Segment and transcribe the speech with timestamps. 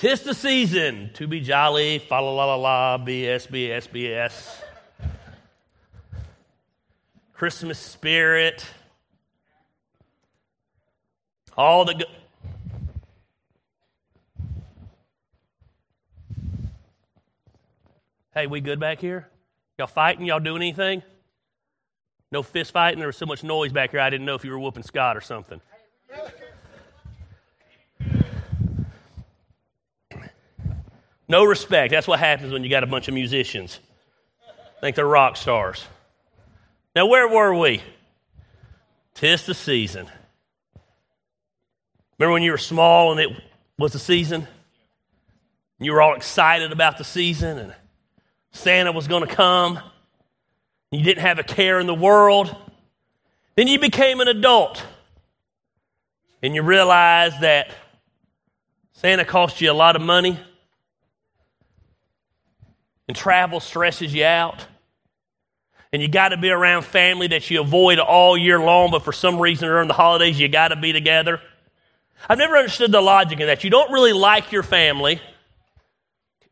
[0.00, 4.62] Tis the season to be jolly, fa la la la la, BS, BS, BS.
[7.34, 8.64] Christmas spirit.
[11.54, 12.06] All the good.
[18.32, 19.28] Hey, we good back here?
[19.76, 20.24] Y'all fighting?
[20.24, 21.02] Y'all doing anything?
[22.32, 23.00] No fist fighting?
[23.00, 25.18] There was so much noise back here, I didn't know if you were whooping Scott
[25.18, 25.60] or something.
[31.30, 31.92] No respect.
[31.92, 33.78] That's what happens when you got a bunch of musicians.
[34.80, 35.86] Think they're rock stars.
[36.96, 37.82] Now, where were we?
[39.14, 40.08] Tis the season.
[42.18, 43.30] Remember when you were small and it
[43.78, 44.48] was the season?
[45.78, 47.74] You were all excited about the season and
[48.50, 49.78] Santa was going to come.
[50.90, 52.56] You didn't have a care in the world.
[53.54, 54.84] Then you became an adult
[56.42, 57.70] and you realized that
[58.94, 60.36] Santa cost you a lot of money
[63.10, 64.64] and travel stresses you out.
[65.92, 69.10] And you got to be around family that you avoid all year long, but for
[69.12, 71.40] some reason during the holidays you got to be together.
[72.28, 73.64] I've never understood the logic in that.
[73.64, 75.20] You don't really like your family.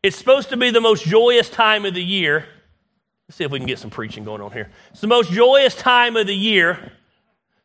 [0.03, 2.45] It's supposed to be the most joyous time of the year.
[3.29, 4.69] Let's see if we can get some preaching going on here.
[4.91, 6.91] It's the most joyous time of the year.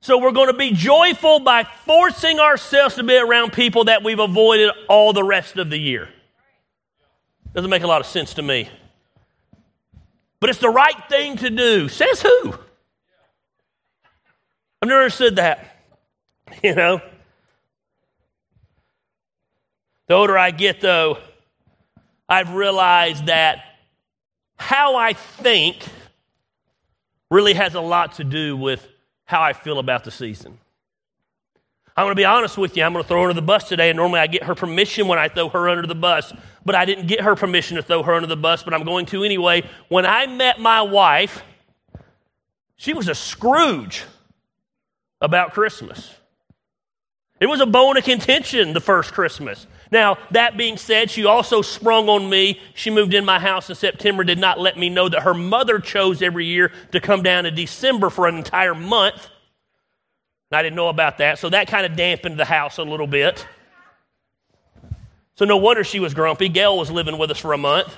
[0.03, 4.21] So we're going to be joyful by forcing ourselves to be around people that we've
[4.21, 6.11] avoided all the rest of the year.
[7.55, 8.69] Doesn't make a lot of sense to me.
[10.45, 11.89] But it's the right thing to do.
[11.89, 12.53] Says who?
[14.83, 15.71] I've never understood that.
[16.63, 17.01] You know?
[20.07, 21.17] The older I get, though,
[22.29, 23.65] I've realized that
[24.57, 25.83] how I think
[27.31, 28.87] really has a lot to do with
[29.25, 30.59] how I feel about the season.
[31.97, 32.83] I'm going to be honest with you.
[32.83, 33.91] I'm going to throw her under the bus today.
[33.91, 36.33] And normally I get her permission when I throw her under the bus,
[36.65, 39.07] but I didn't get her permission to throw her under the bus, but I'm going
[39.07, 39.63] to anyway.
[39.89, 41.43] When I met my wife,
[42.77, 44.05] she was a Scrooge
[45.21, 46.13] about Christmas.
[47.41, 49.67] It was a bone of contention the first Christmas.
[49.91, 52.61] Now, that being said, she also sprung on me.
[52.75, 55.79] She moved in my house in September, did not let me know that her mother
[55.79, 59.29] chose every year to come down in December for an entire month.
[60.53, 63.47] I didn't know about that, so that kind of dampened the house a little bit.
[65.37, 66.49] So no wonder she was grumpy.
[66.49, 67.97] Gail was living with us for a month.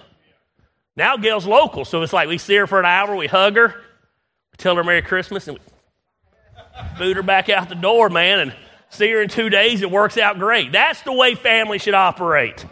[0.97, 3.69] Now Gail's local, so it's like we see her for an hour, we hug her,
[3.69, 5.65] we tell her Merry Christmas, and we
[6.99, 8.55] boot her back out the door, man, and
[8.89, 9.83] see her in two days.
[9.83, 10.73] It works out great.
[10.73, 12.65] That's the way family should operate.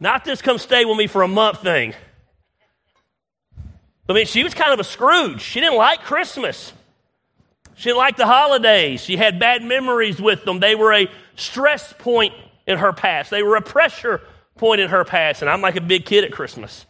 [0.00, 1.94] Not this come stay with me for a month thing.
[4.08, 5.40] I mean, she was kind of a Scrooge.
[5.40, 6.72] She didn't like Christmas.
[7.76, 9.02] She didn't like the holidays.
[9.02, 10.60] She had bad memories with them.
[10.60, 12.34] They were a stress point
[12.66, 14.22] in her past, they were a pressure
[14.56, 15.42] point in her past.
[15.42, 16.86] And I'm like a big kid at Christmas.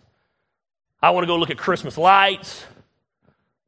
[1.02, 2.64] I want to go look at Christmas lights.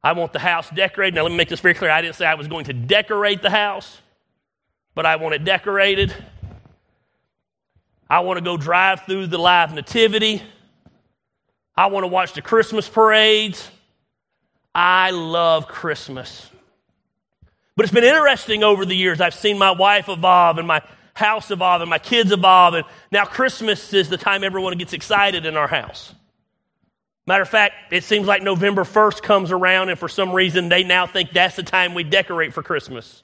[0.03, 1.15] I want the house decorated.
[1.15, 1.91] Now, let me make this very clear.
[1.91, 3.97] I didn't say I was going to decorate the house,
[4.95, 6.13] but I want it decorated.
[8.09, 10.41] I want to go drive through the live nativity.
[11.75, 13.69] I want to watch the Christmas parades.
[14.73, 16.49] I love Christmas.
[17.77, 19.21] But it's been interesting over the years.
[19.21, 20.81] I've seen my wife evolve and my
[21.13, 22.73] house evolve and my kids evolve.
[22.73, 26.13] And now Christmas is the time everyone gets excited in our house.
[27.27, 30.83] Matter of fact, it seems like November 1st comes around, and for some reason, they
[30.85, 33.21] now think that's the time we decorate for Christmas.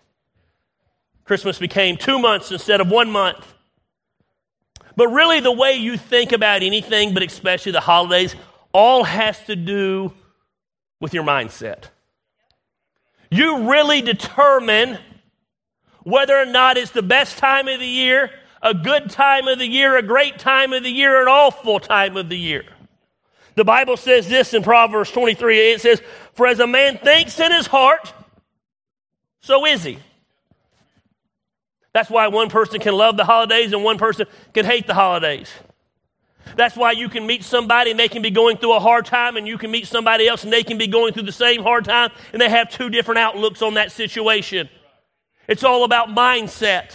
[1.24, 3.54] Christmas became two months instead of one month.
[4.98, 8.36] But really, the way you think about anything, but especially the holidays,
[8.74, 10.14] all has to do
[11.00, 11.86] with your mindset.
[13.34, 15.00] You really determine
[16.04, 18.30] whether or not it's the best time of the year,
[18.62, 22.16] a good time of the year, a great time of the year, an awful time
[22.16, 22.64] of the year.
[23.56, 26.00] The Bible says this in Proverbs 23 it says,
[26.36, 28.14] For as a man thinks in his heart,
[29.42, 29.98] so is he.
[31.92, 35.52] That's why one person can love the holidays and one person can hate the holidays.
[36.56, 39.38] That's why you can meet somebody and they can be going through a hard time,
[39.38, 41.86] and you can meet somebody else and they can be going through the same hard
[41.86, 44.70] time, and they have two different outlooks on that situation.
[45.48, 46.94] It's all about mindset.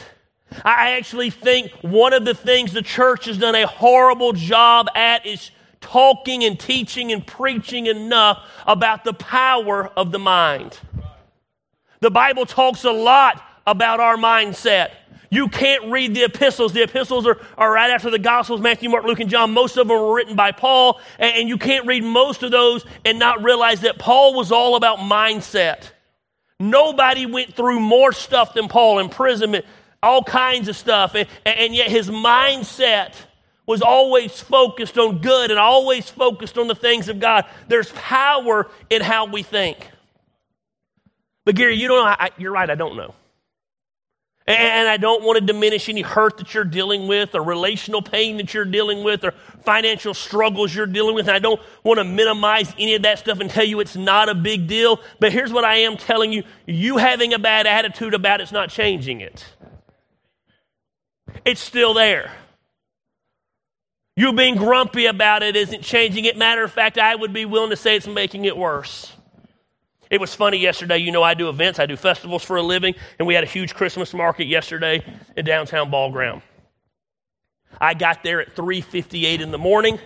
[0.65, 5.27] I actually think one of the things the church has done a horrible job at
[5.27, 5.51] is
[5.81, 10.79] talking and teaching and preaching enough about the power of the mind.
[12.01, 14.91] The Bible talks a lot about our mindset.
[15.31, 16.73] You can't read the epistles.
[16.73, 19.53] The epistles are, are right after the Gospels Matthew, Mark, Luke, and John.
[19.53, 22.85] Most of them were written by Paul, and, and you can't read most of those
[23.05, 25.91] and not realize that Paul was all about mindset.
[26.59, 29.65] Nobody went through more stuff than Paul imprisonment,
[30.03, 33.15] all kinds of stuff, and, and yet his mindset
[33.67, 37.45] was always focused on good and always focused on the things of God.
[37.69, 39.91] There's power in how we think.
[41.45, 42.17] But Gary, you don't know.
[42.19, 43.15] I, you're right, I don't know.
[44.49, 48.39] And I don't want to diminish any hurt that you're dealing with, or relational pain
[48.39, 51.29] that you're dealing with, or financial struggles you're dealing with.
[51.29, 54.31] And I don't want to minimize any of that stuff and tell you it's not
[54.31, 55.01] a big deal.
[55.21, 58.71] But here's what I am telling you you having a bad attitude about it's not
[58.71, 59.45] changing it,
[61.45, 62.33] it's still there.
[64.17, 66.39] You being grumpy about it isn't changing it.
[66.39, 69.13] Matter of fact, I would be willing to say it's making it worse.
[70.11, 70.99] It was funny yesterday.
[70.99, 73.49] You know, I do events, I do festivals for a living, and we had a
[73.49, 75.05] huge Christmas market yesterday
[75.37, 76.43] in downtown Ball Ground.
[77.81, 79.99] I got there at 3:58 in the morning,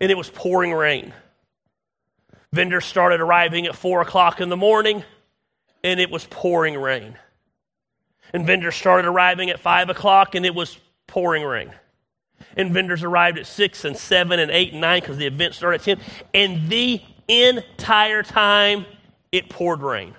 [0.00, 1.12] and it was pouring rain.
[2.52, 5.04] Vendors started arriving at four o'clock in the morning,
[5.84, 7.18] and it was pouring rain.
[8.32, 11.72] And vendors started arriving at five o'clock, and it was pouring rain.
[12.56, 15.80] And vendors arrived at six and seven and eight and nine because the event started
[15.80, 16.00] at ten.
[16.32, 18.86] And the entire time
[19.32, 20.14] it poured rain.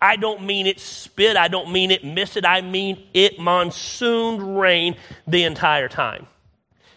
[0.00, 4.58] I don't mean it spit, I don't mean it missed it, I mean it monsooned
[4.58, 4.96] rain
[5.26, 6.26] the entire time.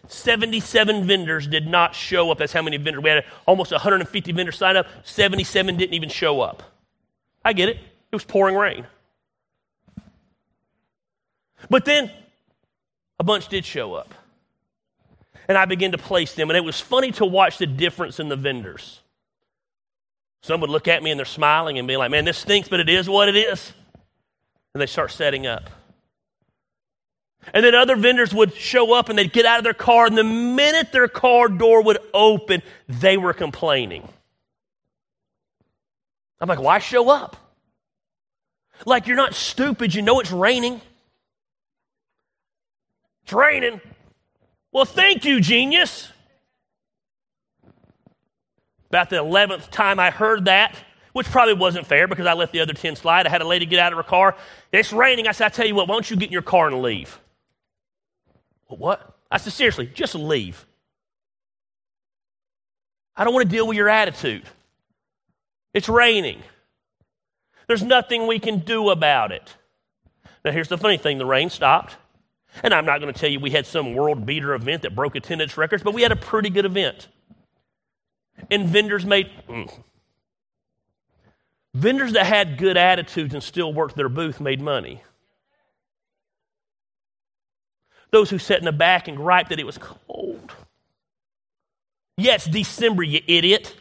[0.08, 2.38] 77 vendors did not show up.
[2.38, 3.04] That's how many vendors.
[3.04, 4.86] We had almost 150 vendors sign up.
[5.04, 6.62] 77 didn't even show up.
[7.44, 7.78] I get it.
[7.78, 8.86] It was pouring rain.
[11.70, 12.12] But then
[13.20, 14.14] a bunch did show up.
[15.48, 16.50] And I began to place them.
[16.50, 19.02] And it was funny to watch the difference in the vendors.
[20.44, 22.82] Some would look at me and they're smiling and be like, man, this stinks, but
[22.82, 23.72] it is what it is.
[24.74, 25.70] And they start setting up.
[27.54, 30.18] And then other vendors would show up and they'd get out of their car, and
[30.18, 34.08] the minute their car door would open, they were complaining.
[36.40, 37.38] I'm like, why show up?
[38.86, 39.96] Like, you're not stupid.
[39.96, 40.82] You know it's raining.
[43.24, 43.80] It's raining.
[44.74, 46.10] Well, thank you, genius.
[48.94, 50.76] About the 11th time I heard that,
[51.14, 53.26] which probably wasn't fair because I let the other 10 slide.
[53.26, 54.36] I had a lady get out of her car.
[54.72, 55.28] It's raining.
[55.28, 57.20] I said, I tell you what, why don't you get in your car and leave?
[58.68, 59.18] What?
[59.32, 60.68] I said, seriously, just leave.
[63.16, 64.44] I don't want to deal with your attitude.
[65.74, 66.44] It's raining.
[67.66, 69.56] There's nothing we can do about it.
[70.46, 71.96] Now, here's the funny thing the rain stopped.
[72.62, 75.16] And I'm not going to tell you we had some world beater event that broke
[75.16, 77.08] attendance records, but we had a pretty good event.
[78.50, 79.30] And vendors made.
[79.48, 79.72] Mm,
[81.74, 85.02] vendors that had good attitudes and still worked their booth made money.
[88.12, 90.54] Those who sat in the back and griped that it was cold.
[92.16, 93.76] Yes, December, you idiot.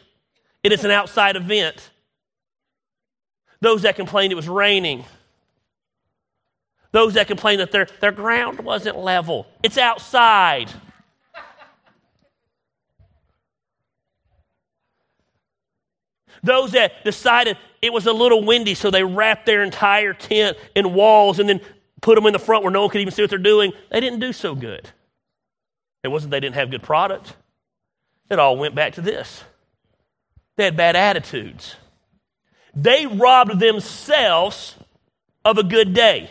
[0.62, 1.90] It is an outside event.
[3.60, 5.04] Those that complained it was raining.
[6.92, 9.46] Those that complained that their, their ground wasn't level.
[9.62, 10.70] It's outside.
[16.42, 20.92] Those that decided it was a little windy, so they wrapped their entire tent in
[20.92, 21.60] walls and then
[22.00, 24.00] put them in the front where no one could even see what they're doing, they
[24.00, 24.90] didn't do so good.
[26.02, 27.34] It wasn't they didn't have good product.
[28.28, 29.44] It all went back to this.
[30.56, 31.76] They had bad attitudes.
[32.74, 34.76] They robbed themselves
[35.44, 36.30] of a good day.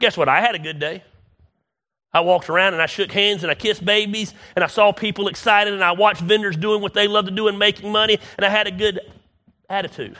[0.00, 0.28] Guess what?
[0.28, 1.02] I had a good day.
[2.14, 5.26] I walked around and I shook hands and I kissed babies and I saw people
[5.26, 8.46] excited and I watched vendors doing what they love to do and making money and
[8.46, 9.00] I had a good
[9.68, 10.16] attitude.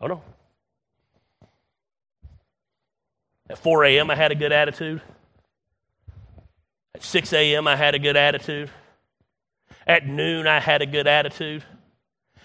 [0.00, 0.22] Oh no.
[3.48, 5.02] At 4 a.m., I had a good attitude.
[6.94, 8.70] At 6 a.m., I had a good attitude.
[9.86, 11.62] At noon, I had a good attitude.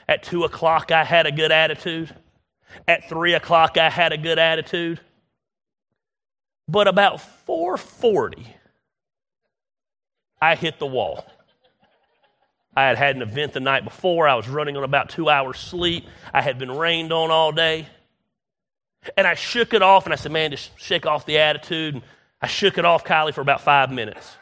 [0.08, 2.14] At 2 o'clock, I had a good attitude.
[2.88, 5.00] At 3 o'clock, I had a good attitude.
[6.72, 8.48] But about 440,
[10.42, 11.26] I hit the wall.
[12.74, 14.26] I had had an event the night before.
[14.26, 16.06] I was running on about two hours sleep.
[16.34, 17.88] I had been rained on all day.
[19.18, 21.96] And I shook it off and I said, man, just shake off the attitude.
[21.96, 22.04] And
[22.42, 24.38] I shook it off, Kylie, for about five minutes.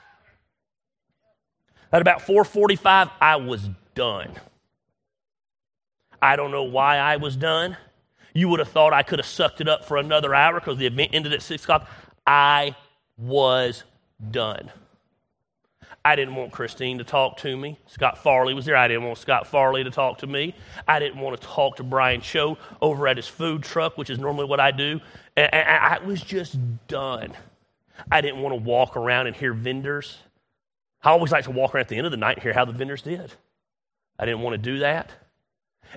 [1.91, 4.33] At about 445, I was done.
[6.21, 7.75] I don't know why I was done.
[8.35, 10.85] You would have thought I could have sucked it up for another hour because the
[10.85, 11.89] event ended at 6 o'clock.
[12.29, 12.75] I
[13.17, 13.83] was
[14.29, 14.71] done.
[16.05, 17.79] I didn't want Christine to talk to me.
[17.87, 18.77] Scott Farley was there.
[18.77, 20.53] I didn't want Scott Farley to talk to me.
[20.87, 24.19] I didn't want to talk to Brian Cho over at his food truck, which is
[24.19, 25.01] normally what I do.
[25.35, 27.33] And I was just done.
[28.11, 30.19] I didn't want to walk around and hear vendors.
[31.01, 32.65] I always like to walk around at the end of the night and hear how
[32.65, 33.33] the vendors did.
[34.19, 35.11] I didn't want to do that.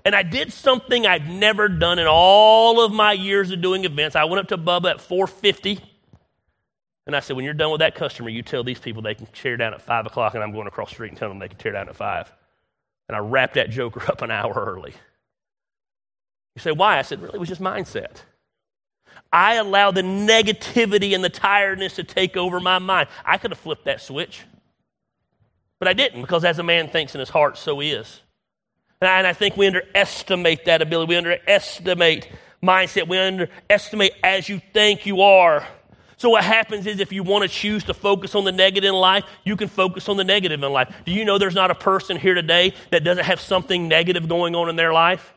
[0.07, 4.17] And I did something I've never done in all of my years of doing events.
[4.17, 5.92] I went up to Bubba at 450
[7.07, 9.27] And I said, when you're done with that customer, you tell these people they can
[9.27, 11.49] tear down at 5 o'clock, and I'm going across the street and tell them they
[11.49, 12.33] can tear down at 5.
[13.09, 14.95] And I wrapped that joker up an hour early.
[16.55, 16.99] You say, why?
[16.99, 18.23] I said, really, it was just mindset.
[19.33, 23.09] I allowed the negativity and the tiredness to take over my mind.
[23.25, 24.43] I could have flipped that switch,
[25.79, 28.21] but I didn't because as a man thinks in his heart, so he is.
[29.01, 31.09] And I think we underestimate that ability.
[31.09, 32.29] We underestimate
[32.63, 33.09] mindset.
[33.09, 35.67] We underestimate as you think you are.
[36.23, 38.95] So, what happens is if you want to choose to focus on the negative in
[38.95, 40.95] life, you can focus on the negative in life.
[41.05, 44.55] Do you know there's not a person here today that doesn't have something negative going
[44.55, 45.35] on in their life?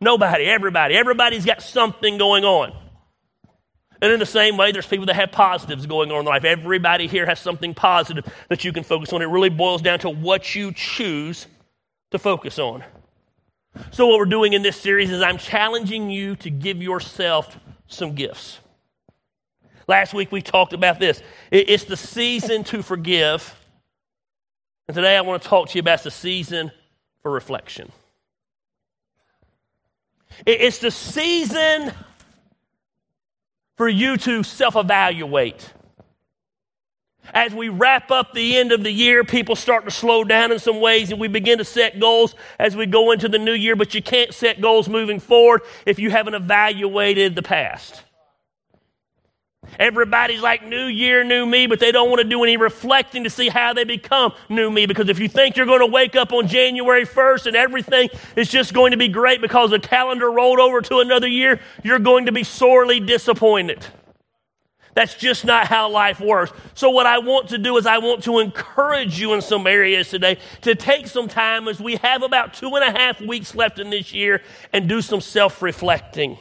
[0.00, 0.94] Nobody, everybody.
[0.94, 2.72] Everybody's got something going on.
[4.00, 6.44] And in the same way, there's people that have positives going on in life.
[6.44, 9.20] Everybody here has something positive that you can focus on.
[9.20, 11.46] It really boils down to what you choose
[12.12, 12.82] to focus on.
[13.90, 18.14] So, what we're doing in this series is I'm challenging you to give yourself some
[18.14, 18.60] gifts.
[19.88, 21.22] Last week we talked about this.
[21.50, 23.54] It's the season to forgive.
[24.88, 26.72] And today I want to talk to you about the season
[27.22, 27.90] for reflection.
[30.44, 31.92] It's the season
[33.76, 35.72] for you to self evaluate.
[37.34, 40.58] As we wrap up the end of the year, people start to slow down in
[40.58, 43.74] some ways and we begin to set goals as we go into the new year,
[43.74, 48.02] but you can't set goals moving forward if you haven't evaluated the past.
[49.78, 53.30] Everybody's like, new year, new me, but they don't want to do any reflecting to
[53.30, 54.86] see how they become new me.
[54.86, 58.48] Because if you think you're going to wake up on January 1st and everything is
[58.48, 62.26] just going to be great because the calendar rolled over to another year, you're going
[62.26, 63.86] to be sorely disappointed.
[64.96, 66.52] That's just not how life works.
[66.72, 70.08] So, what I want to do is, I want to encourage you in some areas
[70.08, 73.78] today to take some time as we have about two and a half weeks left
[73.78, 74.40] in this year
[74.72, 76.38] and do some self reflecting.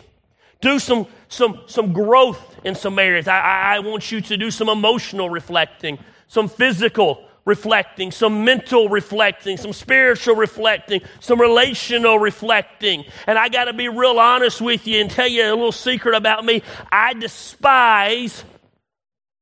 [0.62, 3.28] Do some, some, some growth in some areas.
[3.28, 9.58] I, I want you to do some emotional reflecting, some physical reflecting, some mental reflecting,
[9.58, 13.06] some spiritual reflecting, some relational reflecting.
[13.28, 16.16] And I got to be real honest with you and tell you a little secret
[16.16, 16.64] about me.
[16.92, 18.44] I despise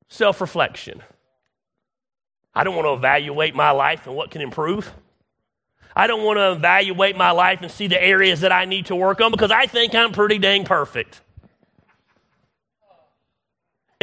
[0.10, 1.02] self reflection.
[2.54, 4.92] I don't want to evaluate my life and what can improve.
[5.96, 8.96] I don't want to evaluate my life and see the areas that I need to
[8.96, 11.22] work on because I think I'm pretty dang perfect.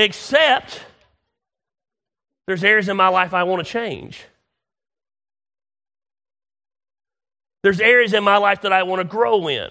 [0.01, 0.81] Except
[2.47, 4.25] there's areas in my life I want to change.
[7.63, 9.69] There's areas in my life that I want to grow in.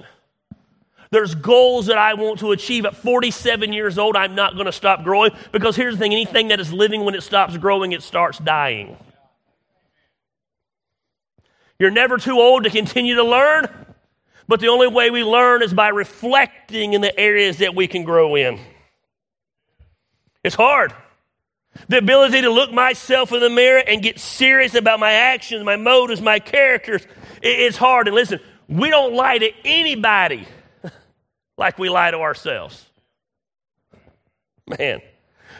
[1.09, 2.85] There's goals that I want to achieve.
[2.85, 6.49] At 47 years old, I'm not going to stop growing because here's the thing anything
[6.49, 8.95] that is living, when it stops growing, it starts dying.
[11.79, 13.65] You're never too old to continue to learn,
[14.47, 18.03] but the only way we learn is by reflecting in the areas that we can
[18.03, 18.59] grow in.
[20.43, 20.93] It's hard.
[21.87, 25.75] The ability to look myself in the mirror and get serious about my actions, my
[25.75, 27.05] motives, my characters,
[27.41, 28.07] it's hard.
[28.07, 30.47] And listen, we don't lie to anybody
[31.57, 32.85] like we lie to ourselves.
[34.67, 35.01] Man.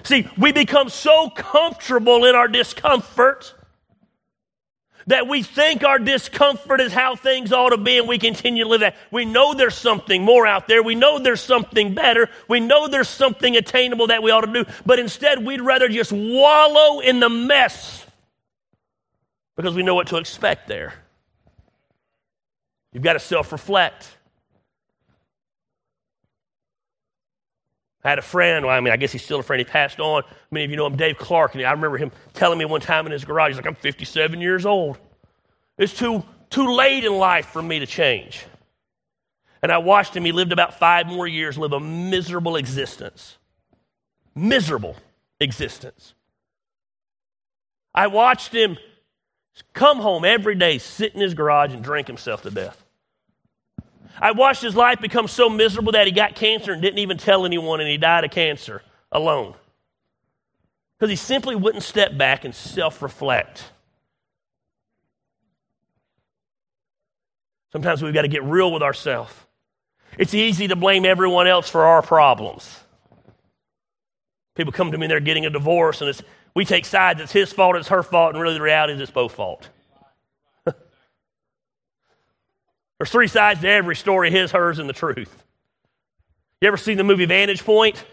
[0.03, 3.53] See, we become so comfortable in our discomfort
[5.10, 8.70] that we think our discomfort is how things ought to be and we continue to
[8.70, 8.96] live that.
[9.10, 10.84] We know there's something more out there.
[10.84, 12.30] We know there's something better.
[12.48, 14.72] We know there's something attainable that we ought to do.
[14.86, 18.06] But instead, we'd rather just wallow in the mess
[19.58, 20.94] because we know what to expect there.
[22.94, 24.16] You've got to self reflect.
[28.03, 29.60] I had a friend, well, I mean, I guess he's still a friend.
[29.60, 30.24] He passed on.
[30.51, 31.56] Many of you know him, Dave Clark.
[31.56, 34.39] And I remember him telling me one time in his garage, he's like, I'm 57
[34.39, 34.98] years old.
[35.77, 38.46] It's too, too late in life for me to change.
[39.62, 40.24] And I watched him.
[40.24, 43.38] He lived about five more years, live a miserable existence.
[44.34, 44.96] Miserable
[45.41, 46.13] existence.
[47.94, 48.77] I watched him
[49.74, 52.86] come home every day, sit in his garage, and drink himself to death.
[54.22, 57.46] I watched his life become so miserable that he got cancer and didn't even tell
[57.46, 59.56] anyone, and he died of cancer alone.
[60.98, 63.64] Because he simply wouldn't step back and self reflect.
[67.72, 69.34] Sometimes we've got to get real with ourselves.
[70.18, 72.80] It's easy to blame everyone else for our problems.
[74.56, 76.22] People come to me and they're getting a divorce, and
[76.54, 77.22] we take sides.
[77.22, 79.70] It's his fault, it's her fault, and really the reality is it's both fault.
[83.00, 85.44] There's three sides to every story his, hers, and the truth.
[86.62, 88.03] You ever seen the movie Vantage Point?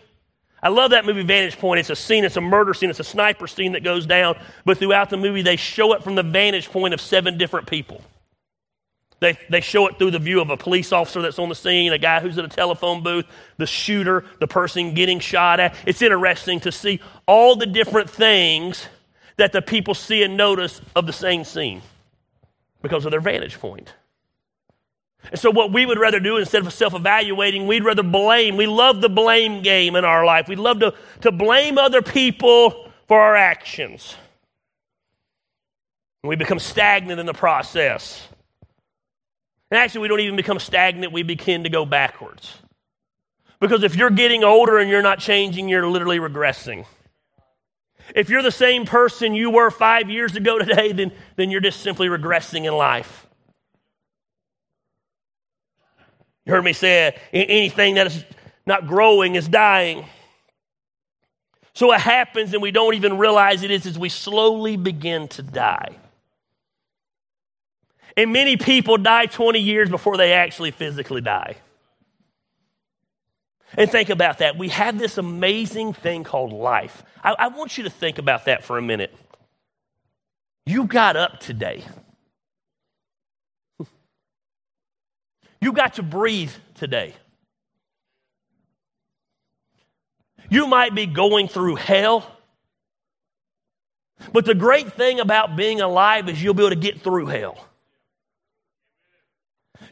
[0.63, 1.81] I love that movie Vantage Point.
[1.81, 4.79] It's a scene, it's a murder scene, it's a sniper scene that goes down, but
[4.79, 8.01] throughout the movie, they show it from the vantage point of seven different people.
[9.19, 11.93] They, they show it through the view of a police officer that's on the scene,
[11.93, 13.25] a guy who's at a telephone booth,
[13.57, 15.75] the shooter, the person getting shot at.
[15.87, 18.87] It's interesting to see all the different things
[19.39, 21.83] that the people see and notice of the same scene
[22.83, 23.93] because of their vantage point.
[25.31, 28.57] And so, what we would rather do instead of self evaluating, we'd rather blame.
[28.57, 30.49] We love the blame game in our life.
[30.49, 34.15] We love to, to blame other people for our actions.
[36.23, 38.27] And we become stagnant in the process.
[39.71, 42.53] And actually, we don't even become stagnant, we begin to go backwards.
[43.59, 46.85] Because if you're getting older and you're not changing, you're literally regressing.
[48.15, 51.81] If you're the same person you were five years ago today, then, then you're just
[51.81, 53.27] simply regressing in life.
[56.47, 58.25] You heard me say anything that is
[58.65, 60.07] not growing is dying.
[61.75, 65.43] So what happens, and we don't even realize it, is as we slowly begin to
[65.43, 65.97] die.
[68.17, 71.57] And many people die 20 years before they actually physically die.
[73.77, 74.57] And think about that.
[74.57, 77.03] We have this amazing thing called life.
[77.23, 79.15] I, I, want you to think about that for a minute.
[80.65, 81.85] You got up today.
[85.61, 87.15] You got to breathe today.
[90.51, 92.31] You might be going through hell.
[94.33, 97.59] But the great thing about being alive is you'll be able to get through hell.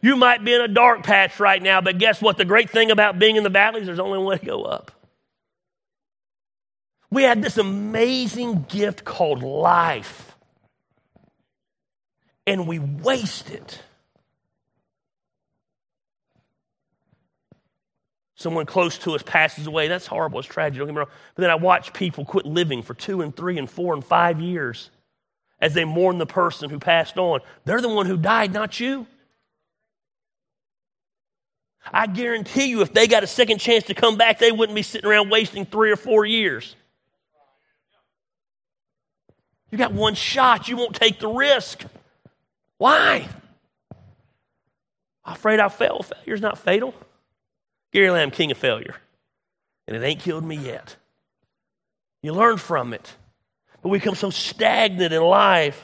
[0.01, 2.37] You might be in a dark patch right now, but guess what?
[2.37, 4.63] The great thing about being in the valleys, is there's only one way to go
[4.63, 4.91] up.
[7.11, 10.37] We had this amazing gift called life,
[12.47, 13.81] and we waste it.
[18.37, 19.87] Someone close to us passes away.
[19.89, 20.41] That's horrible.
[20.41, 20.79] It's tragic.
[20.79, 21.09] Don't get me wrong.
[21.35, 24.41] But then I watch people quit living for two and three and four and five
[24.41, 24.91] years
[25.61, 27.41] as they mourn the person who passed on.
[27.65, 29.07] They're the one who died, not you.
[31.93, 34.83] I guarantee you, if they got a second chance to come back, they wouldn't be
[34.83, 36.75] sitting around wasting three or four years.
[39.71, 41.85] You got one shot, you won't take the risk.
[42.79, 43.29] Why?
[45.25, 46.03] Afraid I fail.
[46.03, 46.95] Failure's not fatal.
[47.95, 48.97] Gary Lamb, king of failure.
[49.87, 50.97] And it ain't killed me yet.
[52.23, 53.15] You learn from it.
[53.83, 55.81] But we become so stagnant in life,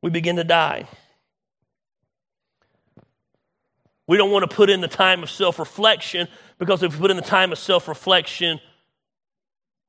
[0.00, 0.88] we begin to die.
[4.06, 7.10] We don't want to put in the time of self reflection because if we put
[7.10, 8.60] in the time of self reflection,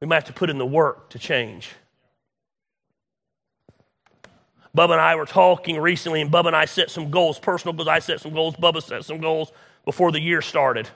[0.01, 1.69] we might have to put in the work to change.
[4.75, 7.87] Bubba and I were talking recently, and Bubba and I set some goals, personal goals.
[7.87, 9.51] I set some goals, Bubba set some goals
[9.85, 10.89] before the year started.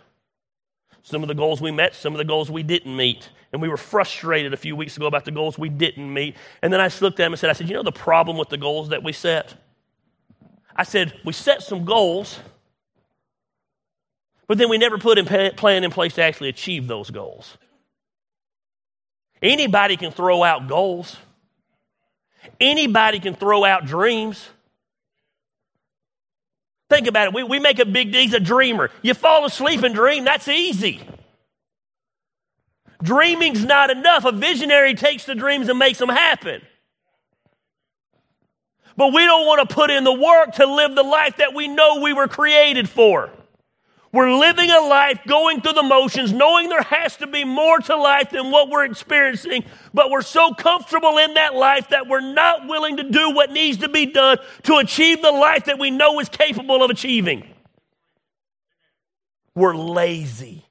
[1.04, 3.30] Some of the goals we met, some of the goals we didn't meet.
[3.52, 6.36] And we were frustrated a few weeks ago about the goals we didn't meet.
[6.62, 8.50] And then I looked at him and said, I said, You know the problem with
[8.50, 9.54] the goals that we set?
[10.76, 12.40] I said, We set some goals
[14.52, 17.58] but then we never put a plan in place to actually achieve those goals.
[19.42, 21.16] Anybody can throw out goals.
[22.60, 24.46] Anybody can throw out dreams.
[26.92, 27.34] Think about it.
[27.34, 28.20] We, we make a big deal.
[28.20, 28.92] He's a dreamer.
[29.02, 31.00] You fall asleep and dream, that's easy.
[33.02, 34.26] Dreaming's not enough.
[34.26, 36.62] A visionary takes the dreams and makes them happen.
[38.98, 41.70] But we don't want to put in the work to live the life that we
[41.70, 43.32] know we were created for.
[44.14, 47.96] We're living a life going through the motions, knowing there has to be more to
[47.96, 52.68] life than what we're experiencing, but we're so comfortable in that life that we're not
[52.68, 56.20] willing to do what needs to be done to achieve the life that we know
[56.20, 57.48] is capable of achieving.
[59.56, 60.66] We're lazy.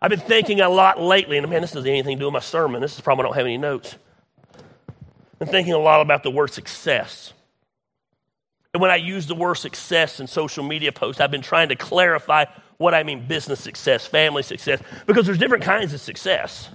[0.00, 2.40] I've been thinking a lot lately, and man, this doesn't anything to do with my
[2.40, 2.80] sermon.
[2.80, 3.96] This is probably I don't have any notes.
[4.54, 7.34] I've been thinking a lot about the word success.
[8.72, 11.76] And when I use the word success in social media posts, I've been trying to
[11.76, 12.44] clarify
[12.76, 16.68] what I mean business success, family success, because there's different kinds of success.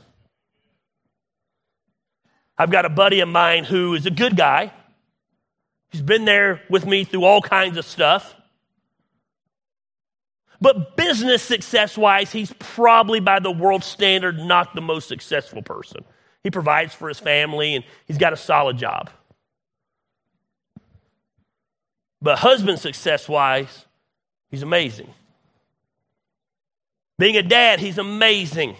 [2.57, 4.71] I've got a buddy of mine who is a good guy.
[5.89, 8.35] He's been there with me through all kinds of stuff.
[10.61, 16.03] But business success wise, he's probably by the world standard not the most successful person.
[16.43, 19.09] He provides for his family and he's got a solid job.
[22.25, 23.85] But husband success wise,
[24.49, 25.13] he's amazing.
[27.19, 28.77] Being a dad, he's amazing.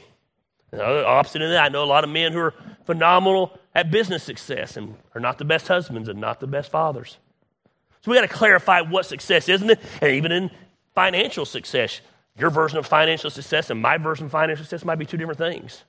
[0.73, 2.55] Opposite of that, I know a lot of men who are
[2.85, 7.19] phenomenal at business success and are not the best husbands and not the best fathers.
[8.01, 9.79] So we got to clarify what success is, not it?
[10.01, 10.49] and even in
[10.95, 12.01] financial success,
[12.35, 15.37] your version of financial success and my version of financial success might be two different
[15.37, 15.83] things.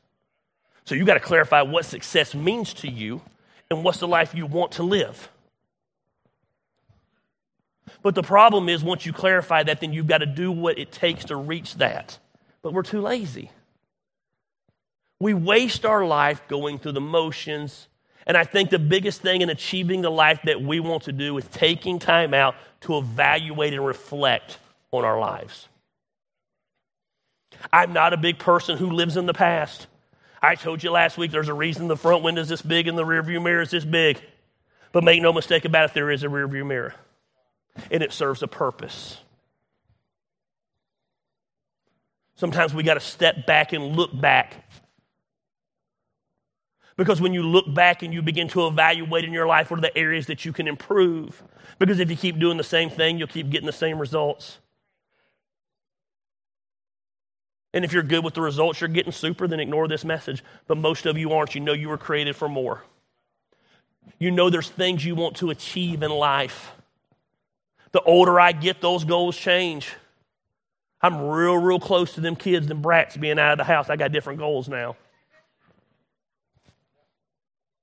[0.85, 3.23] So you got to clarify what success means to you
[3.71, 5.31] and what's the life you want to live.
[8.03, 10.93] But the problem is, once you clarify that, then you've got to do what it
[10.93, 12.19] takes to reach that.
[12.63, 13.51] But we're too lazy.
[15.21, 17.89] We waste our life going through the motions.
[18.27, 21.39] And I think the biggest thing in achieving the life that we want to do
[21.39, 24.59] is taking time out to evaluate and reflect
[24.91, 25.69] on our lives.
[27.73, 29.87] I'm not a big person who lives in the past.
[30.43, 32.99] I told you last week there's a reason the front window is this big and
[32.99, 34.21] the rearview mirror is this big.
[34.93, 36.95] But make no mistake about it, there is a rearview mirror
[37.91, 39.19] and it serves a purpose.
[42.37, 44.65] Sometimes we got to step back and look back.
[46.97, 49.83] Because when you look back and you begin to evaluate in your life what are
[49.83, 51.43] the areas that you can improve.
[51.79, 54.59] Because if you keep doing the same thing, you'll keep getting the same results.
[57.75, 60.43] And if you're good with the results you're getting super, then ignore this message.
[60.67, 61.55] But most of you aren't.
[61.55, 62.83] You know you were created for more.
[64.19, 66.73] You know there's things you want to achieve in life.
[67.97, 69.91] The older I get, those goals change.
[71.01, 73.89] I'm real, real close to them kids, them brats being out of the house.
[73.89, 74.97] I got different goals now.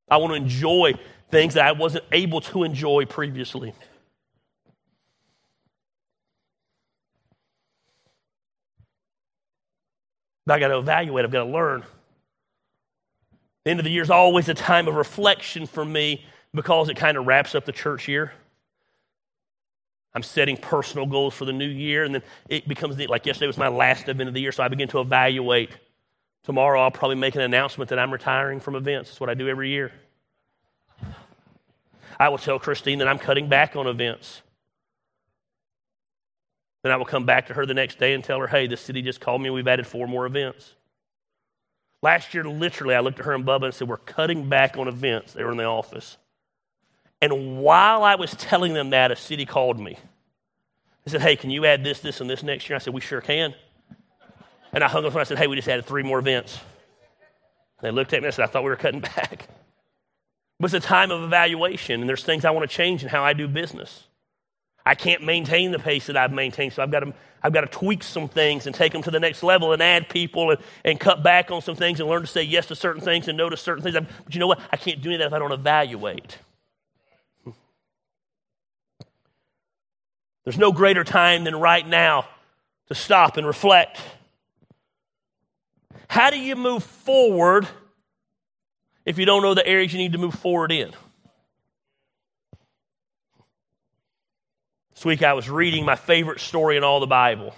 [0.08, 0.93] I want to enjoy
[1.32, 3.73] things that I wasn't able to enjoy previously.
[10.45, 11.84] But I got to evaluate, I've got to learn.
[13.63, 16.23] The end of the year is always a time of reflection for me
[16.54, 18.32] because it kind of wraps up the church year.
[20.15, 23.47] I'm setting personal goals for the new year, and then it becomes the, like yesterday
[23.47, 25.71] was my last event of the year, so I begin to evaluate.
[26.43, 29.10] Tomorrow, I'll probably make an announcement that I'm retiring from events.
[29.10, 29.91] That's what I do every year.
[32.19, 34.41] I will tell Christine that I'm cutting back on events.
[36.84, 38.78] Then I will come back to her the next day and tell her, hey, the
[38.78, 40.76] city just called me, and we've added four more events.
[42.04, 44.89] Last year, literally, I looked at her and Bubba and said, We're cutting back on
[44.89, 45.32] events.
[45.32, 46.17] They were in the office.
[47.23, 49.97] And while I was telling them that, a city called me.
[51.05, 52.75] They said, Hey, can you add this, this, and this next year?
[52.75, 53.55] I said, We sure can.
[54.73, 56.59] And I hung up and I said, Hey, we just added three more events.
[57.79, 59.47] And they looked at me and said, I thought we were cutting back.
[60.59, 63.23] But it's a time of evaluation, and there's things I want to change in how
[63.23, 64.03] I do business.
[64.86, 67.67] I can't maintain the pace that I've maintained, so I've got to, I've got to
[67.67, 70.97] tweak some things and take them to the next level and add people and, and
[70.99, 73.49] cut back on some things and learn to say yes to certain things and no
[73.49, 73.95] to certain things.
[73.95, 74.62] But you know what?
[74.71, 76.38] I can't do any of that if I don't evaluate.
[80.43, 82.27] There's no greater time than right now
[82.88, 83.99] to stop and reflect.
[86.08, 87.67] How do you move forward
[89.06, 90.91] if you don't know the areas you need to move forward in?
[94.93, 97.56] This week I was reading my favorite story in all the Bible.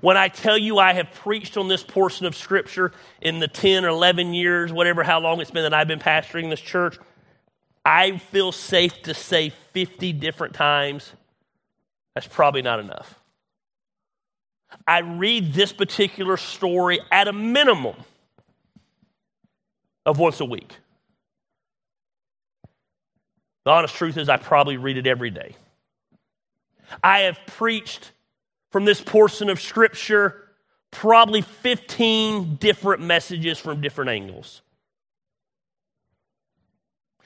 [0.00, 3.84] When I tell you I have preached on this portion of Scripture in the 10
[3.84, 6.96] or 11 years, whatever, how long it's been that I've been pastoring this church,
[7.84, 11.12] I feel safe to say 50 different times
[12.14, 13.14] that's probably not enough.
[14.86, 17.96] I read this particular story at a minimum
[20.06, 20.76] of once a week.
[23.64, 25.54] The honest truth is, I probably read it every day.
[27.02, 28.12] I have preached
[28.70, 30.48] from this portion of Scripture
[30.90, 34.62] probably 15 different messages from different angles.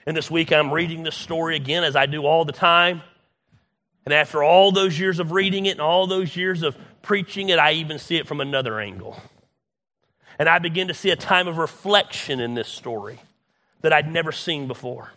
[0.07, 3.03] And this week I'm reading this story again, as I do all the time.
[4.05, 7.59] And after all those years of reading it and all those years of preaching it,
[7.59, 9.21] I even see it from another angle.
[10.38, 13.21] And I begin to see a time of reflection in this story
[13.81, 15.11] that I'd never seen before.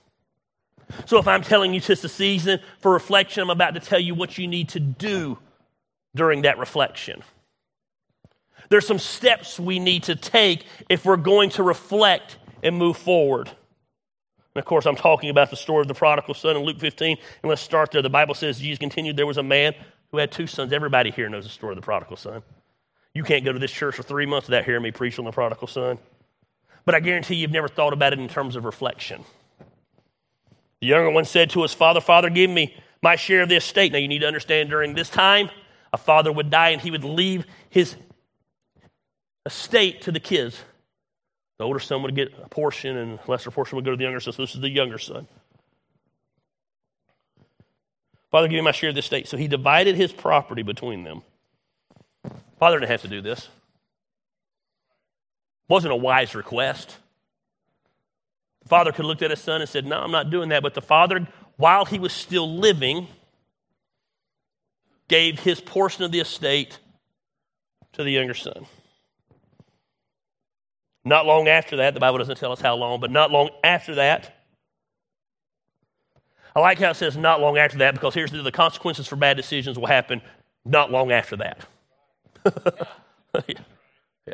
[1.06, 4.16] So if I'm telling you just a season for reflection, I'm about to tell you
[4.16, 5.38] what you need to do
[6.16, 7.24] during that reflection.
[8.70, 13.50] There's some steps we need to take if we're going to reflect and move forward.
[14.58, 17.16] And of course, I'm talking about the story of the prodigal son in Luke 15.
[17.44, 18.02] And let's start there.
[18.02, 19.76] The Bible says Jesus continued, there was a man
[20.10, 20.74] who had two sons.
[20.74, 22.42] Everybody here knows the story of the prodigal son.
[23.14, 25.32] You can't go to this church for three months without hearing me preach on the
[25.32, 26.00] prodigal son.
[26.86, 29.24] But I guarantee you've never thought about it in terms of reflection.
[30.82, 33.92] The younger one said to his father, Father, give me my share of the estate.
[33.92, 35.52] Now, you need to understand during this time,
[35.94, 37.96] a father would die and he would leave his
[39.46, 40.60] estate to the kids.
[41.58, 44.04] The older son would get a portion, and the lesser portion would go to the
[44.04, 44.34] younger son.
[44.34, 45.28] So this is the younger son.
[48.30, 49.28] Father, give me my share of the estate.
[49.28, 51.24] So he divided his property between them.
[52.60, 53.40] Father didn't have to do this.
[53.40, 53.50] It
[55.70, 56.98] wasn't a wise request.
[58.64, 60.62] The father could have looked at his son and said, No, I'm not doing that.
[60.62, 63.08] But the father, while he was still living,
[65.08, 66.78] gave his portion of the estate
[67.94, 68.66] to the younger son.
[71.08, 73.96] Not long after that, the Bible doesn't tell us how long, but not long after
[73.96, 74.36] that,
[76.54, 79.38] I like how it says not long after that because here's the, consequences for bad
[79.38, 80.22] decisions will happen
[80.66, 81.66] not long after that.
[83.48, 83.60] yeah.
[84.28, 84.34] yeah.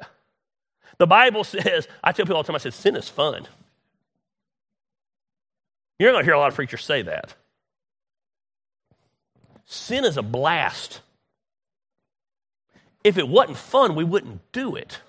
[0.98, 3.46] The Bible says, I tell people all the time, I said, sin is fun.
[6.00, 7.36] You're going to hear a lot of preachers say that.
[9.66, 11.02] Sin is a blast.
[13.04, 15.00] If it wasn't fun, we wouldn't do it.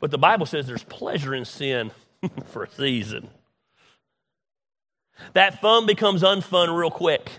[0.00, 1.90] But the Bible says there's pleasure in sin
[2.46, 3.28] for a season.
[5.32, 7.30] That fun becomes unfun real quick.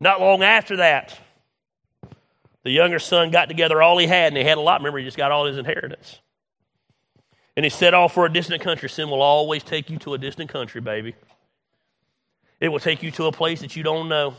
[0.00, 1.18] Not long after that,
[2.62, 4.80] the younger son got together all he had, and he had a lot.
[4.80, 6.20] Remember, he just got all his inheritance.
[7.56, 8.88] And he set off for a distant country.
[8.88, 11.14] Sin will always take you to a distant country, baby.
[12.60, 14.34] It will take you to a place that you don't know.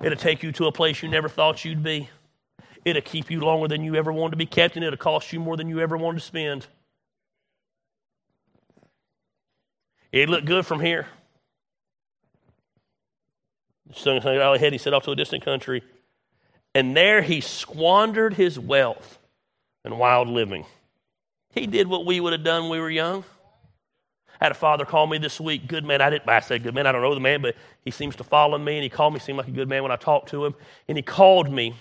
[0.00, 2.08] It'll take you to a place you never thought you'd be.
[2.84, 5.40] It'll keep you longer than you ever wanted to be kept, and it'll cost you
[5.40, 6.66] more than you ever wanted to spend.
[10.12, 11.08] It looked good from here.
[13.92, 14.72] Hung all ahead.
[14.72, 15.82] He set off to a distant country.
[16.74, 19.18] And there he squandered his wealth
[19.84, 20.66] in wild living.
[21.52, 23.24] He did what we would have done when we were young.
[24.40, 26.00] I had a father call me this week, good man.
[26.00, 28.24] I didn't I said good man, I don't know the man, but he seems to
[28.24, 30.44] follow me and he called me, seemed like a good man when I talked to
[30.44, 30.54] him.
[30.88, 31.74] And he called me,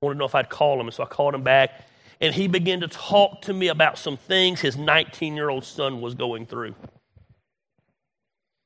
[0.00, 1.86] wanted to know if I'd call him, and so I called him back.
[2.20, 6.00] And he began to talk to me about some things his 19 year old son
[6.00, 6.74] was going through.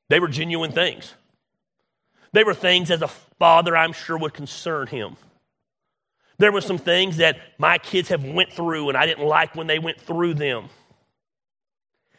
[0.09, 1.13] They were genuine things.
[2.33, 5.17] They were things as a father I'm sure would concern him.
[6.39, 9.67] There were some things that my kids have went through and I didn't like when
[9.67, 10.69] they went through them.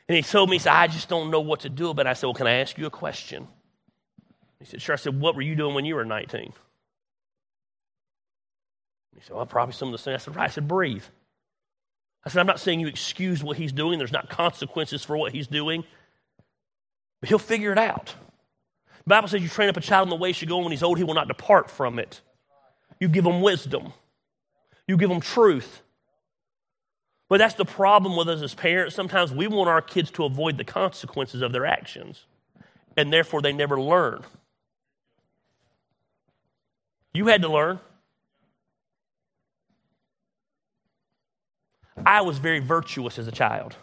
[0.09, 2.11] And he told me, he said, I just don't know what to do about it.
[2.11, 3.49] I said, Well, can I ask you a question?
[4.61, 4.93] He said, Sure.
[4.93, 6.53] I said, What were you doing when you were 19?
[9.15, 10.15] He said, Well, probably some of the same.
[10.15, 10.45] I said, Right.
[10.45, 11.05] I said, Breathe.
[12.25, 13.99] I said, I'm not saying you excuse what he's doing.
[13.99, 15.85] There's not consequences for what he's doing,
[17.21, 18.15] but he'll figure it out.
[19.05, 20.65] The Bible says you train up a child in the way he should go, and
[20.65, 22.23] when he's old, he will not depart from it.
[22.99, 23.93] You give him wisdom,
[24.89, 25.83] you give him truth.
[27.29, 28.95] But that's the problem with us as parents.
[28.95, 32.27] Sometimes we want our kids to avoid the consequences of their actions,
[32.97, 34.23] and therefore they never learn.
[37.13, 37.81] You had to learn.
[42.05, 43.77] I was very virtuous as a child.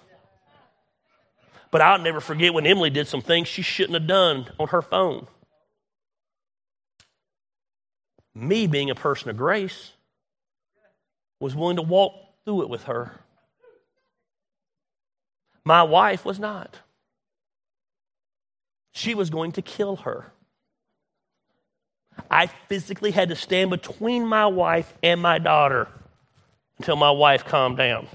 [1.71, 4.81] But I'll never forget when Emily did some things she shouldn't have done on her
[4.81, 5.27] phone.
[8.35, 9.91] Me, being a person of grace,
[11.39, 12.13] was willing to walk
[12.45, 13.21] through it with her.
[15.63, 16.79] My wife was not.
[18.93, 20.31] She was going to kill her.
[22.29, 25.87] I physically had to stand between my wife and my daughter
[26.81, 28.07] until my wife calmed down.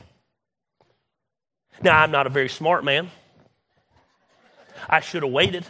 [1.81, 3.13] Now, I'm not a very smart man.
[4.89, 5.65] I should have waited.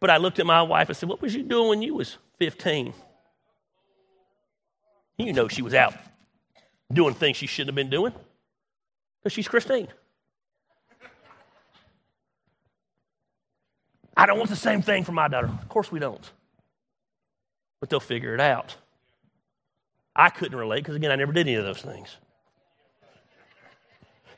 [0.00, 2.16] But I looked at my wife and said, What was you doing when you was
[2.38, 2.94] 15?
[5.18, 5.92] You know she was out
[6.90, 8.14] doing things she shouldn't have been doing
[9.18, 9.88] because she's Christine.
[14.16, 15.48] I don't want the same thing for my daughter.
[15.48, 16.30] Of course we don't.
[17.80, 18.76] But they'll figure it out.
[20.16, 22.16] I couldn't relate because, again, I never did any of those things.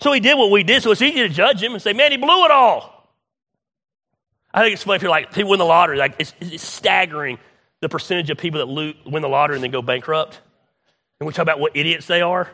[0.00, 2.10] So he did what we did, so it's easy to judge him and say, man,
[2.10, 3.08] he blew it all.
[4.52, 5.96] I think it's funny if you're like, people win the lottery.
[5.96, 7.38] Like, it's, it's staggering
[7.80, 10.40] the percentage of people that loot, win the lottery and then go bankrupt.
[11.20, 12.50] And we talk about what idiots they are.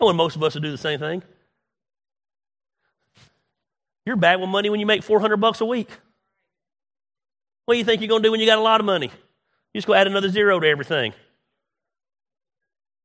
[0.00, 1.22] No one, most of us would do the same thing.
[4.04, 5.90] You're bad with money when you make 400 bucks a week.
[7.64, 9.10] What do you think you're going to do when you got a lot of money?
[9.76, 11.12] You just go add another zero to everything.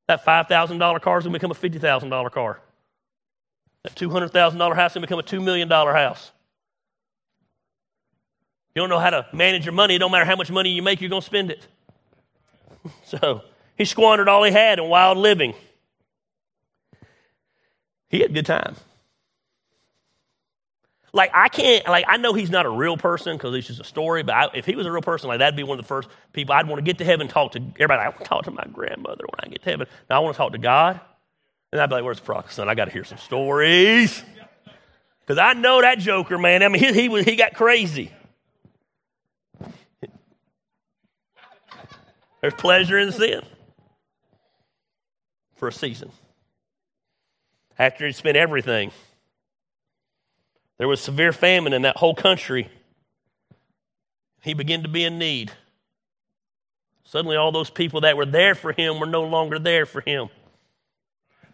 [0.08, 2.62] That $5,000 car is going to become a $50,000 car.
[3.84, 6.32] That $200,000 house is going to become a $2 million house.
[8.74, 9.96] You don't know how to manage your money.
[9.96, 11.68] It don't matter how much money you make, you're going to spend it.
[13.04, 13.42] So
[13.78, 15.56] he squandered all he had in wild living.
[18.08, 18.78] He had a good time.
[21.14, 23.84] Like I can't, like I know he's not a real person because it's just a
[23.84, 24.24] story.
[24.24, 26.08] But I, if he was a real person, like that'd be one of the first
[26.32, 28.02] people I'd want to get to heaven, talk to everybody.
[28.02, 29.88] I want to talk to my grandmother when I get to heaven.
[30.10, 31.02] Now I want to talk to God,
[31.72, 32.70] and I'd be like, "Where's the son?
[32.70, 34.24] I got to hear some stories."
[35.20, 36.64] Because I know that joker, man.
[36.64, 38.12] I mean, he, he, was, he got crazy.
[42.42, 43.42] There's pleasure in sin
[45.56, 46.12] for a season.
[47.78, 48.92] After he spent everything,
[50.82, 52.68] there was severe famine in that whole country.
[54.42, 55.52] He began to be in need.
[57.04, 60.30] Suddenly, all those people that were there for him were no longer there for him.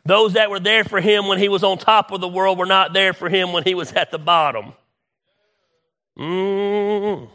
[0.06, 2.66] Those that were there for him when he was on top of the world were
[2.66, 4.72] not there for him when he was at the bottom.
[6.18, 7.28] Mm.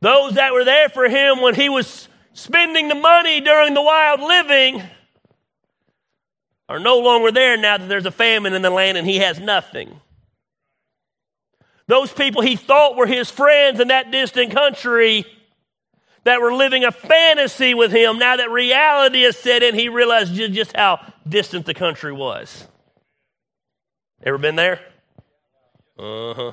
[0.00, 4.20] Those that were there for him when he was spending the money during the wild
[4.20, 4.82] living
[6.68, 9.38] are no longer there now that there's a famine in the land and he has
[9.38, 10.00] nothing.
[11.86, 15.24] Those people he thought were his friends in that distant country
[16.24, 20.34] that were living a fantasy with him, now that reality has set in, he realized
[20.34, 22.66] just how distant the country was.
[24.24, 24.80] Ever been there?
[25.96, 26.52] Uh huh.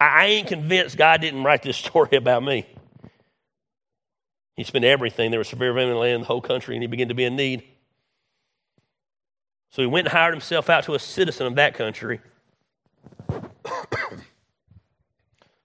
[0.00, 2.66] I ain't convinced God didn't write this story about me.
[4.56, 5.30] He spent everything.
[5.30, 7.24] There was severe famine in the land, the whole country, and he began to be
[7.24, 7.62] in need.
[9.76, 12.20] So he went and hired himself out to a citizen of that country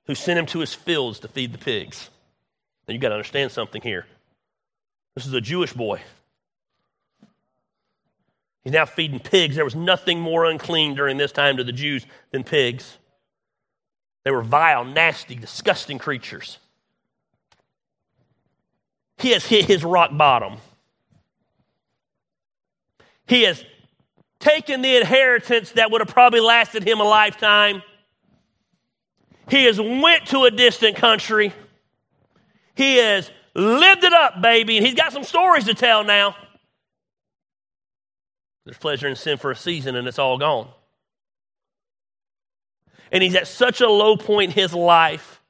[0.05, 2.09] who sent him to his fields to feed the pigs.
[2.85, 4.05] Now you've got to understand something here.
[5.15, 6.01] This is a Jewish boy.
[8.65, 9.55] He's now feeding pigs.
[9.55, 12.97] There was nothing more unclean during this time to the Jews than pigs.
[14.25, 16.57] They were vile, nasty, disgusting creatures.
[19.19, 20.57] He has hit his rock bottom.
[23.25, 23.63] He has
[24.41, 27.81] taken the inheritance that would have probably lasted him a lifetime.
[29.49, 31.53] He has went to a distant country.
[32.75, 36.35] He has lived it up, baby, and he's got some stories to tell now.
[38.65, 40.67] There's pleasure in sin for a season, and it's all gone.
[43.11, 45.41] And he's at such a low point in his life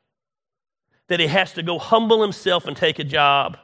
[1.07, 3.57] that he has to go humble himself and take a job,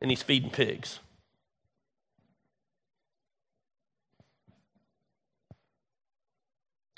[0.00, 0.98] and he's feeding pigs.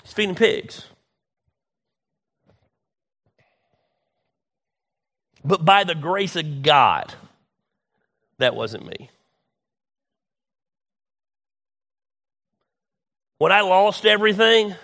[0.05, 0.85] He's feeding pigs.
[5.43, 7.13] But by the grace of God,
[8.37, 9.09] that wasn't me.
[13.39, 14.75] When I lost everything,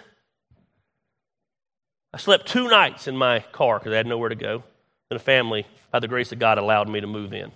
[2.14, 4.64] I slept two nights in my car because I had nowhere to go.
[5.12, 7.52] And a family, by the grace of God, allowed me to move in.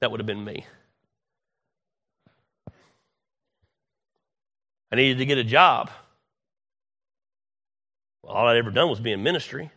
[0.00, 0.66] That would have been me.
[4.92, 5.90] I needed to get a job.
[8.26, 9.70] All I'd ever done was be in ministry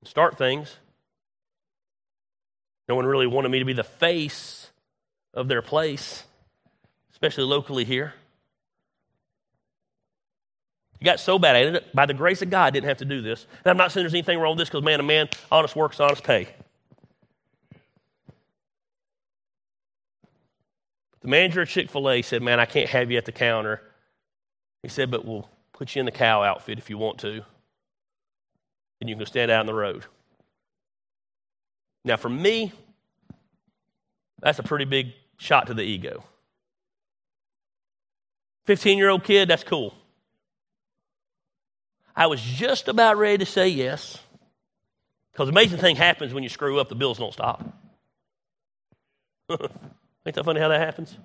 [0.00, 0.76] and start things.
[2.88, 4.70] No one really wanted me to be the face
[5.34, 6.24] of their place,
[7.12, 8.14] especially locally here.
[11.00, 13.04] You got so bad at it, by the grace of God, I didn't have to
[13.04, 13.46] do this.
[13.64, 16.00] And I'm not saying there's anything wrong with this because, man, a man, honest work's
[16.00, 16.48] honest pay.
[21.20, 23.82] The manager of Chick fil A said, Man, I can't have you at the counter.
[24.82, 27.42] He said, But we'll put you in the cow outfit if you want to.
[29.00, 30.04] And you can stand out on the road.
[32.04, 32.72] Now, for me,
[34.40, 36.24] that's a pretty big shot to the ego.
[38.66, 39.94] 15 year old kid, that's cool.
[42.14, 44.18] I was just about ready to say yes.
[45.32, 47.62] Because the amazing thing happens when you screw up, the bills don't stop.
[49.50, 51.16] Ain't that funny how that happens?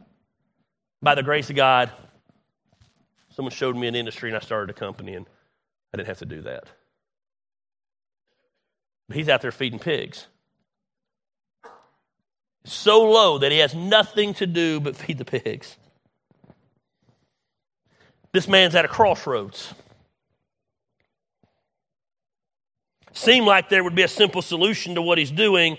[1.01, 1.91] By the grace of God,
[3.29, 5.25] someone showed me an industry and I started a company and
[5.93, 6.65] I didn't have to do that.
[9.11, 10.25] But he's out there feeding pigs.
[12.63, 15.75] So low that he has nothing to do but feed the pigs.
[18.31, 19.73] This man's at a crossroads.
[23.11, 25.77] Seemed like there would be a simple solution to what he's doing,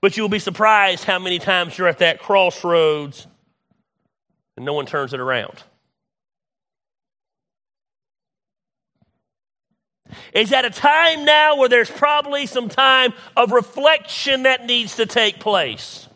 [0.00, 3.28] but you'll be surprised how many times you're at that crossroads
[4.56, 5.62] and no one turns it around.
[10.32, 15.06] It's at a time now where there's probably some time of reflection that needs to
[15.06, 16.08] take place.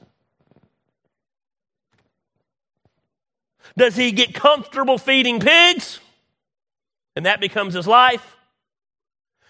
[3.77, 6.01] Does he get comfortable feeding pigs?
[7.15, 8.37] And that becomes his life?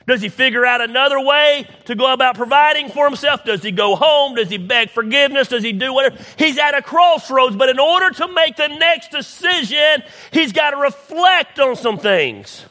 [0.06, 3.44] Does he figure out another way to go about providing for himself?
[3.44, 4.36] Does he go home?
[4.36, 5.48] Does he beg forgiveness?
[5.48, 6.16] Does he do whatever?
[6.38, 10.76] He's at a crossroads, but in order to make the next decision, he's got to
[10.76, 12.64] reflect on some things.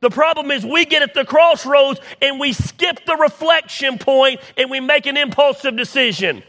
[0.00, 4.70] The problem is we get at the crossroads and we skip the reflection point and
[4.70, 6.42] we make an impulsive decision.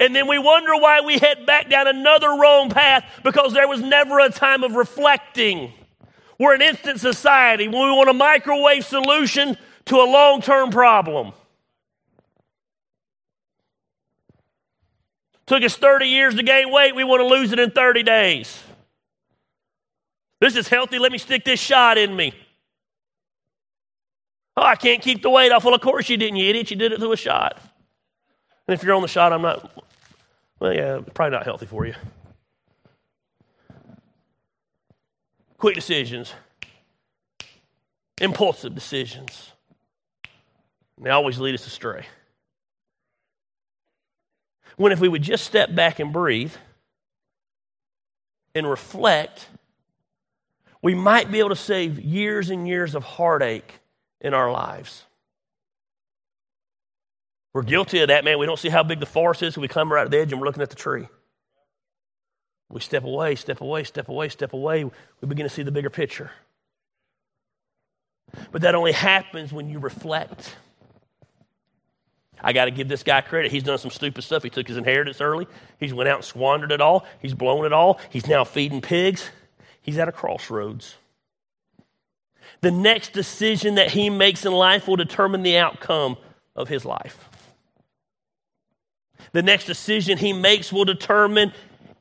[0.00, 3.80] And then we wonder why we head back down another wrong path because there was
[3.80, 5.72] never a time of reflecting.
[6.38, 9.56] We're an instant society when we want a microwave solution
[9.86, 11.32] to a long term problem.
[15.46, 18.62] Took us 30 years to gain weight, we want to lose it in 30 days.
[20.40, 20.98] This is healthy.
[20.98, 22.32] Let me stick this shot in me.
[24.56, 25.64] Oh, I can't keep the weight off.
[25.64, 26.70] Well, of course you didn't, you idiot.
[26.70, 27.60] You did it through a shot.
[28.66, 29.84] And if you're on the shot, I'm not,
[30.60, 31.94] well, yeah, probably not healthy for you.
[35.58, 36.34] Quick decisions,
[38.20, 39.52] impulsive decisions.
[41.00, 42.06] They always lead us astray.
[44.76, 46.52] When if we would just step back and breathe
[48.54, 49.48] and reflect,
[50.82, 53.80] we might be able to save years and years of heartache
[54.20, 55.04] in our lives.
[57.52, 58.38] We're guilty of that, man.
[58.38, 59.54] We don't see how big the forest is.
[59.54, 61.08] So we climb right at the edge and we're looking at the tree.
[62.68, 64.84] We step away, step away, step away, step away.
[64.84, 66.30] We begin to see the bigger picture.
[68.52, 70.54] But that only happens when you reflect.
[72.40, 73.50] I got to give this guy credit.
[73.50, 74.42] He's done some stupid stuff.
[74.42, 75.46] He took his inheritance early.
[75.80, 77.06] He's went out and squandered it all.
[77.20, 77.98] He's blown it all.
[78.10, 79.28] He's now feeding pigs.
[79.88, 80.96] He's at a crossroads.
[82.60, 86.18] The next decision that he makes in life will determine the outcome
[86.54, 87.26] of his life.
[89.32, 91.54] The next decision he makes will determine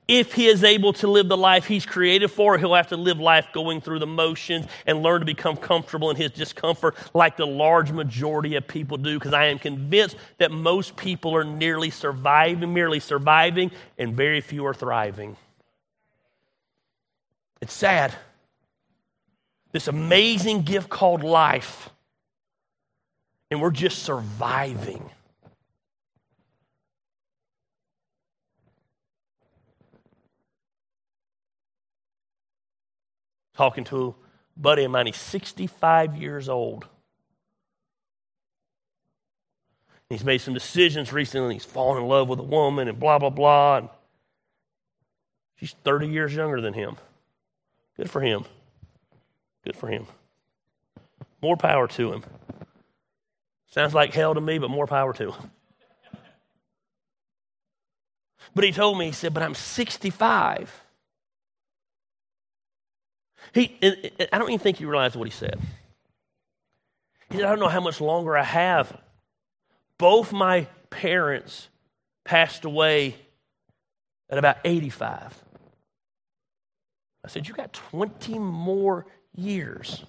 [0.05, 3.21] if he is able to live the life he's created for, he'll have to live
[3.21, 7.47] life going through the motions and learn to become comfortable in his discomfort like the
[7.47, 9.17] large majority of people do.
[9.17, 14.65] Because I am convinced that most people are nearly surviving, merely surviving, and very few
[14.65, 15.37] are thriving.
[17.61, 18.13] It's sad.
[19.71, 21.89] This amazing gift called life,
[23.51, 25.09] and we're just surviving.
[33.57, 34.15] talking to
[34.55, 35.07] a buddy of mine.
[35.07, 36.87] He's 65 years old.
[40.09, 41.55] He's made some decisions recently.
[41.55, 43.77] He's fallen in love with a woman and blah, blah, blah.
[43.77, 43.89] And
[45.57, 46.95] she's 30 years younger than him.
[47.97, 48.45] Good for him.
[49.63, 50.05] Good for him.
[51.41, 52.23] More power to him.
[53.71, 55.51] Sounds like hell to me, but more power to him.
[58.55, 60.83] But he told me, he said, But I'm 65.
[63.53, 63.77] He,
[64.31, 65.59] I don't even think he realized what he said.
[67.29, 68.95] He said, I don't know how much longer I have.
[69.97, 71.67] Both my parents
[72.23, 73.15] passed away
[74.29, 75.33] at about 85.
[77.27, 79.05] I said, You got 20 more
[79.35, 80.05] years.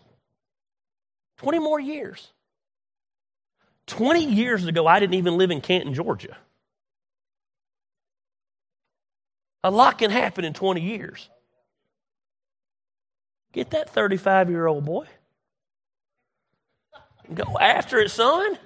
[1.39, 2.33] 20 more years.
[3.89, 6.37] 20 years ago, I didn't even live in Canton, Georgia.
[9.65, 11.29] A lot can happen in 20 years.
[13.53, 15.07] Get that 35 year old boy.
[17.35, 18.57] Go after it, son.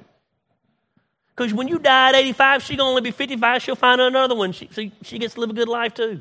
[1.35, 3.63] Because when you die at 85, she's going to only be 55.
[3.63, 4.53] She'll find another one.
[4.53, 6.21] She, she, she gets to live a good life too.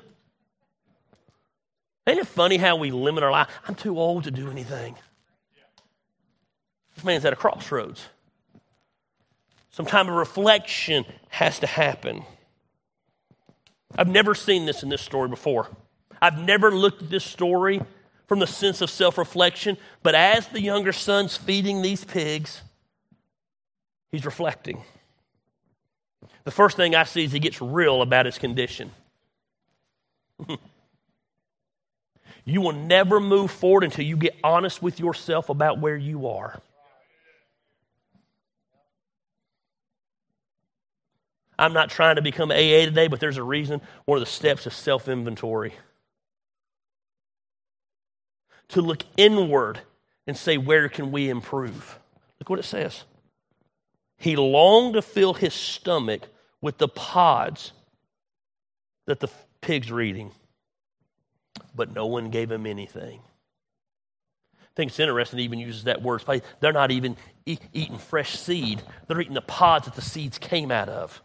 [2.08, 3.50] Ain't it funny how we limit our life?
[3.68, 4.96] I'm too old to do anything.
[6.96, 8.04] This man's at a crossroads.
[9.72, 12.24] Some time of reflection has to happen.
[13.98, 15.70] I've never seen this in this story before.
[16.22, 17.82] I've never looked at this story
[18.28, 19.78] from the sense of self reflection.
[20.04, 22.62] But as the younger son's feeding these pigs,
[24.12, 24.84] he's reflecting.
[26.44, 28.92] The first thing I see is he gets real about his condition.
[32.46, 36.60] you will never move forward until you get honest with yourself about where you are.
[41.58, 43.82] I'm not trying to become AA today, but there's a reason.
[44.06, 45.74] One of the steps is self inventory
[48.70, 49.80] to look inward
[50.26, 52.00] and say, where can we improve?
[52.40, 53.04] Look what it says.
[54.18, 56.22] He longed to fill his stomach
[56.62, 57.74] with the pods
[59.08, 59.30] that the
[59.62, 60.32] pigs were eating,
[61.76, 63.22] but no one gave him anything.
[64.60, 66.24] I think it's interesting he even uses that word.
[66.62, 70.72] They're not even e- eating fresh seed, they're eating the pods that the seeds came
[70.72, 71.22] out of.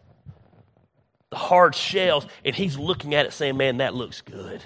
[1.30, 4.62] The hard shells, and he's looking at it saying, Man, that looks good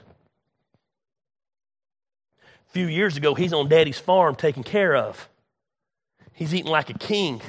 [2.71, 5.29] A few years ago, he's on daddy's farm taken care of.
[6.35, 7.43] He's eating like a king.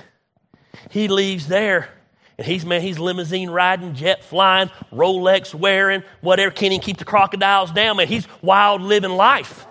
[0.89, 1.89] He leaves there
[2.41, 6.49] and he's man, he's limousine riding, jet flying, Rolex wearing, whatever.
[6.49, 7.97] Can he keep the crocodiles down?
[7.97, 9.65] Man, he's wild living life.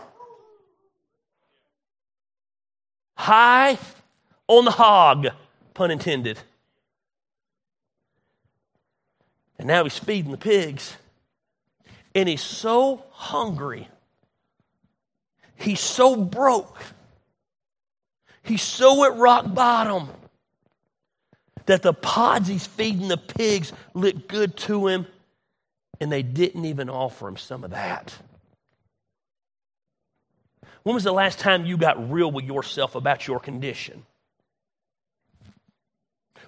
[3.17, 3.77] High
[4.47, 5.27] on the hog,
[5.75, 6.39] pun intended.
[9.59, 10.97] And now he's feeding the pigs.
[12.15, 13.89] And he's so hungry
[15.61, 16.79] He's so broke.
[18.43, 20.09] He's so at rock bottom
[21.71, 25.07] that the pods he's feeding the pigs look good to him,
[26.01, 28.13] and they didn't even offer him some of that.
[30.83, 34.05] When was the last time you got real with yourself about your condition?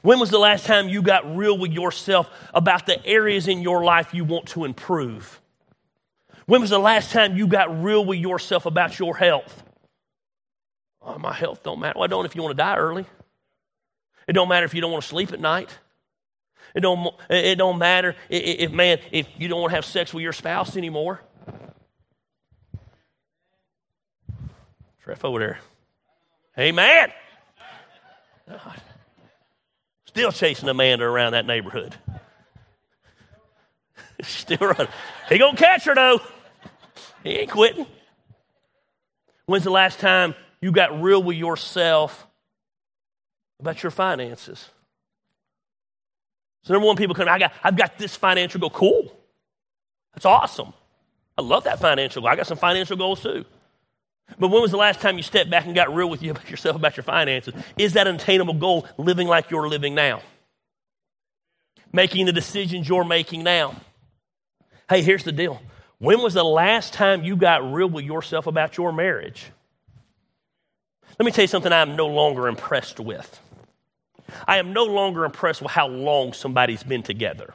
[0.00, 3.84] When was the last time you got real with yourself about the areas in your
[3.84, 5.40] life you want to improve?
[6.46, 9.62] When was the last time you got real with yourself about your health?
[11.00, 11.96] Oh, my health don't matter.
[11.96, 13.06] Well, don't if you want to die early.
[14.26, 15.70] It don't matter if you don't want to sleep at night.
[16.74, 20.14] It don't, it don't matter if, if, man, if you don't want to have sex
[20.14, 21.20] with your spouse anymore.
[25.04, 25.60] Treff over there.
[26.58, 27.12] Amen.
[28.48, 28.80] God.
[30.06, 31.94] Still chasing Amanda around that neighborhood.
[34.22, 34.88] Still running.
[35.28, 36.20] He gonna catch her though.
[37.24, 37.86] He ain't quitting.
[39.46, 42.26] When's the last time you got real with yourself
[43.62, 44.68] about your finances?
[46.64, 48.70] So number one, people come, I got, I've got this financial goal.
[48.70, 49.16] Cool.
[50.14, 50.72] That's awesome.
[51.36, 52.30] I love that financial goal.
[52.30, 53.44] I got some financial goals too.
[54.38, 56.96] But when was the last time you stepped back and got real with yourself about
[56.96, 57.54] your finances?
[57.76, 60.22] Is that an attainable goal living like you're living now?
[61.92, 63.76] Making the decisions you're making now.
[64.88, 65.60] Hey, here's the deal.
[65.98, 69.50] When was the last time you got real with yourself about your marriage?
[71.18, 73.40] Let me tell you something I'm no longer impressed with.
[74.46, 77.54] I am no longer impressed with how long somebody's been together.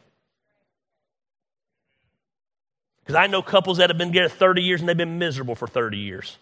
[3.00, 5.68] Because I know couples that have been together 30 years and they've been miserable for
[5.68, 6.38] 30 years.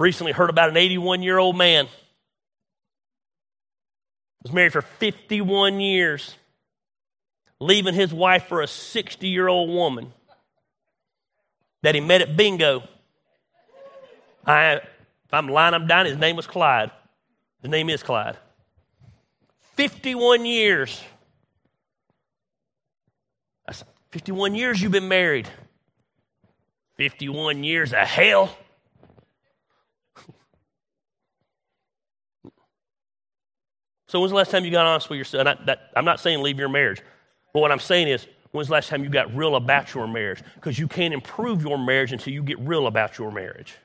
[0.00, 1.88] Recently heard about an 81 year old man.
[4.42, 6.34] Was married for 51 years,
[7.60, 10.12] leaving his wife for a 60 year old woman
[11.82, 12.82] that he met at bingo.
[14.44, 14.80] I,
[15.32, 16.04] if I'm lying, I'm dying.
[16.06, 16.90] His name was Clyde.
[17.62, 18.36] His name is Clyde.
[19.76, 21.02] 51 years.
[23.66, 25.48] That's 51 years you've been married.
[26.98, 28.54] 51 years of hell.
[34.08, 35.46] So when's the last time you got honest with yourself?
[35.46, 37.00] I, that, I'm not saying leave your marriage,
[37.54, 40.42] but what I'm saying is when's the last time you got real about your marriage?
[40.56, 43.76] Because you can't improve your marriage until you get real about your marriage.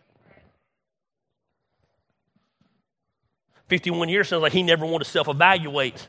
[3.67, 6.07] 51 years sounds like he never wanted to self evaluate.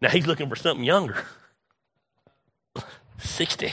[0.00, 1.16] Now he's looking for something younger.
[3.18, 3.72] 60.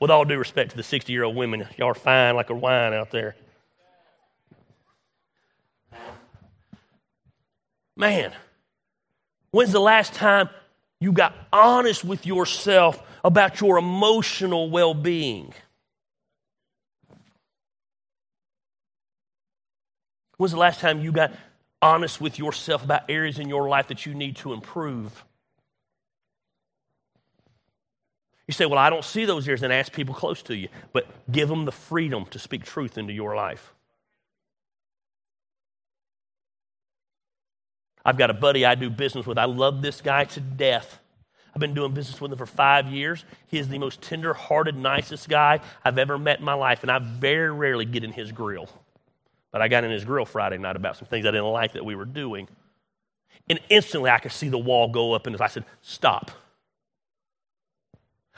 [0.00, 2.54] With all due respect to the 60 year old women, y'all are fine like a
[2.54, 3.36] wine out there.
[7.96, 8.32] Man,
[9.50, 10.48] when's the last time
[10.98, 15.52] you got honest with yourself about your emotional well being?
[20.42, 21.32] When's the last time you got
[21.80, 25.24] honest with yourself about areas in your life that you need to improve?
[28.48, 30.66] You say, Well, I don't see those areas, and ask people close to you.
[30.92, 33.72] But give them the freedom to speak truth into your life.
[38.04, 39.38] I've got a buddy I do business with.
[39.38, 40.98] I love this guy to death.
[41.54, 43.24] I've been doing business with him for five years.
[43.46, 46.90] He is the most tender hearted, nicest guy I've ever met in my life, and
[46.90, 48.68] I very rarely get in his grill.
[49.52, 51.84] But I got in his grill Friday night about some things I didn't like that
[51.84, 52.48] we were doing.
[53.48, 56.30] And instantly I could see the wall go up, and I said, Stop.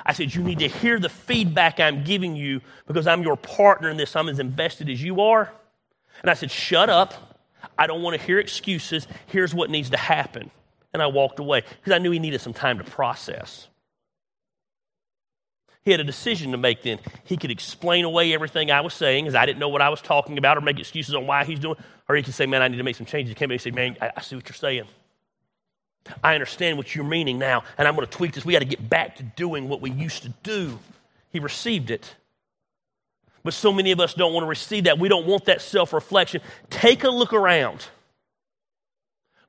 [0.05, 3.89] I said, You need to hear the feedback I'm giving you because I'm your partner
[3.89, 4.17] in this.
[4.17, 5.53] I'm as invested as you are.
[6.21, 7.35] And I said, Shut up
[7.79, 9.07] I don't want to hear excuses.
[9.27, 10.51] Here's what needs to happen.
[10.93, 13.69] And I walked away because I knew he needed some time to process.
[15.85, 16.99] He had a decision to make then.
[17.25, 20.01] He could explain away everything I was saying as I didn't know what I was
[20.01, 21.77] talking about or make excuses on why he's doing,
[22.09, 23.31] or he could say, Man, I need to make some changes.
[23.31, 24.85] He came and say, Man, I, I see what you're saying.
[26.23, 28.45] I understand what you're meaning now, and I'm going to tweak this.
[28.45, 30.79] We got to get back to doing what we used to do.
[31.31, 32.15] He received it.
[33.43, 34.99] But so many of us don't want to receive that.
[34.99, 36.41] We don't want that self reflection.
[36.71, 37.87] Take a look around.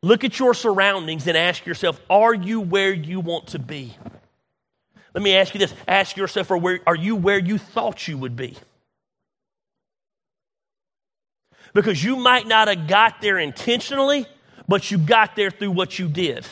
[0.01, 3.95] Look at your surroundings and ask yourself are you where you want to be?
[5.15, 8.17] Let me ask you this ask yourself are, where, are you where you thought you
[8.17, 8.55] would be?
[11.73, 14.27] Because you might not have got there intentionally,
[14.67, 16.45] but you got there through what you did.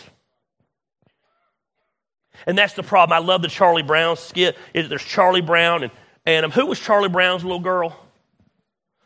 [2.47, 3.16] And that's the problem.
[3.16, 4.57] I love the Charlie Brown skit.
[4.74, 5.91] There's Charlie Brown and
[6.26, 7.99] and um, who was Charlie Brown's little girl?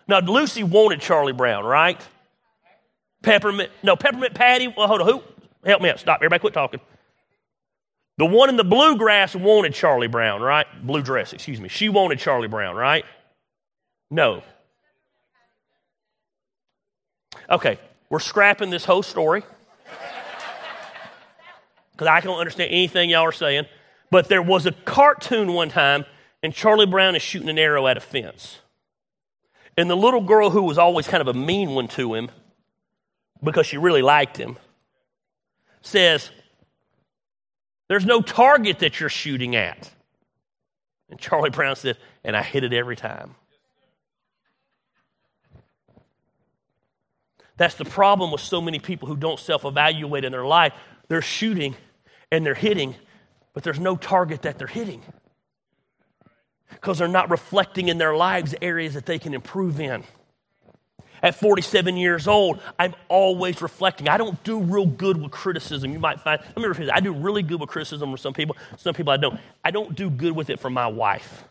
[0.07, 1.99] Now, Lucy wanted Charlie Brown, right?
[3.23, 4.67] Peppermint, no, Peppermint Patty.
[4.67, 5.07] Well, hold on.
[5.07, 5.23] Who?
[5.65, 5.99] Help me out.
[5.99, 6.17] Stop.
[6.17, 6.79] Everybody quit talking.
[8.17, 10.65] The one in the bluegrass wanted Charlie Brown, right?
[10.85, 11.69] Blue dress, excuse me.
[11.69, 13.05] She wanted Charlie Brown, right?
[14.09, 14.43] No.
[17.49, 19.43] Okay, we're scrapping this whole story
[21.91, 23.65] because I don't understand anything y'all are saying.
[24.09, 26.05] But there was a cartoon one time
[26.41, 28.59] and Charlie Brown is shooting an arrow at a fence.
[29.75, 32.31] And the little girl who was always kind of a mean one to him
[33.43, 34.57] because she really liked him
[35.81, 36.31] says,
[37.87, 39.89] There's no target that you're shooting at.
[41.09, 43.35] And Charlie Brown said, And I hit it every time.
[47.55, 50.73] That's the problem with so many people who don't self evaluate in their life.
[51.07, 51.75] They're shooting
[52.31, 52.95] and they're hitting,
[53.53, 55.01] but there's no target that they're hitting
[56.69, 60.03] because they're not reflecting in their lives areas that they can improve in.
[61.23, 64.07] At 47 years old, I'm always reflecting.
[64.07, 65.91] I don't do real good with criticism.
[65.91, 66.95] You might find, let me that.
[66.95, 69.39] I do really good with criticism for some people, some people I don't.
[69.63, 71.43] I don't do good with it from my wife.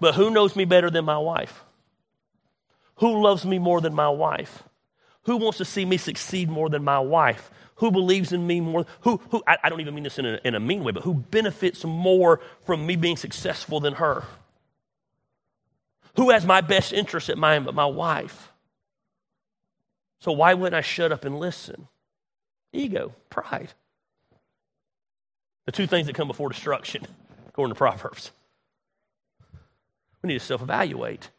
[0.00, 1.62] But who knows me better than my wife?
[2.96, 4.64] Who loves me more than my wife?
[5.24, 7.50] Who wants to see me succeed more than my wife?
[7.76, 8.86] Who believes in me more?
[9.02, 11.04] Who, who I, I don't even mean this in a, in a mean way, but
[11.04, 14.24] who benefits more from me being successful than her?
[16.16, 18.50] Who has my best interest at mind but my wife?
[20.20, 21.88] So why wouldn't I shut up and listen?
[22.72, 23.72] Ego, pride.
[25.66, 27.06] The two things that come before destruction,
[27.48, 28.30] according to Proverbs.
[30.22, 31.30] We need to self evaluate.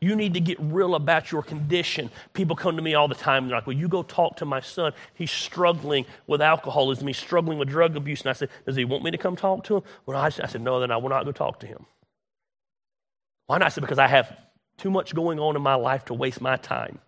[0.00, 2.10] You need to get real about your condition.
[2.32, 3.44] People come to me all the time.
[3.44, 4.92] and They're like, Well, you go talk to my son.
[5.14, 7.08] He's struggling with alcoholism.
[7.08, 8.20] He's struggling with drug abuse.
[8.20, 9.82] And I said, Does he want me to come talk to him?
[10.06, 11.86] Well, I said, No, then I will not go talk to him.
[13.48, 13.66] Why not?
[13.66, 14.34] I said, Because I have
[14.78, 17.00] too much going on in my life to waste my time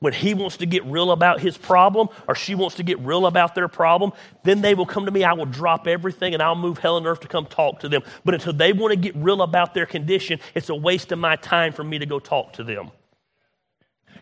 [0.00, 3.26] when he wants to get real about his problem or she wants to get real
[3.26, 4.12] about their problem,
[4.44, 5.24] then they will come to me.
[5.24, 8.02] I will drop everything and I'll move hell and earth to come talk to them.
[8.24, 11.36] But until they want to get real about their condition, it's a waste of my
[11.36, 12.90] time for me to go talk to them.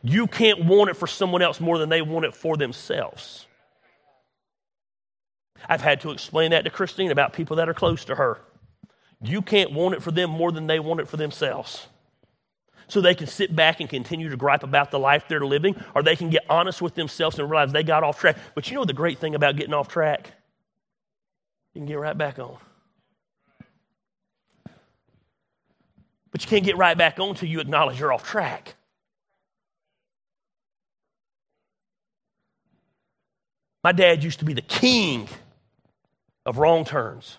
[0.03, 3.47] You can't want it for someone else more than they want it for themselves.
[5.69, 8.41] I've had to explain that to Christine about people that are close to her.
[9.23, 11.87] You can't want it for them more than they want it for themselves
[12.89, 16.03] so they can sit back and continue to gripe about the life they're living, or
[16.03, 18.37] they can get honest with themselves and realize they got off track.
[18.55, 20.31] But you know the great thing about getting off track?
[21.75, 22.57] You can get right back on.
[26.31, 28.75] But you can't get right back on until you acknowledge you're off track.
[33.83, 35.29] My dad used to be the king
[36.45, 37.39] of wrong turns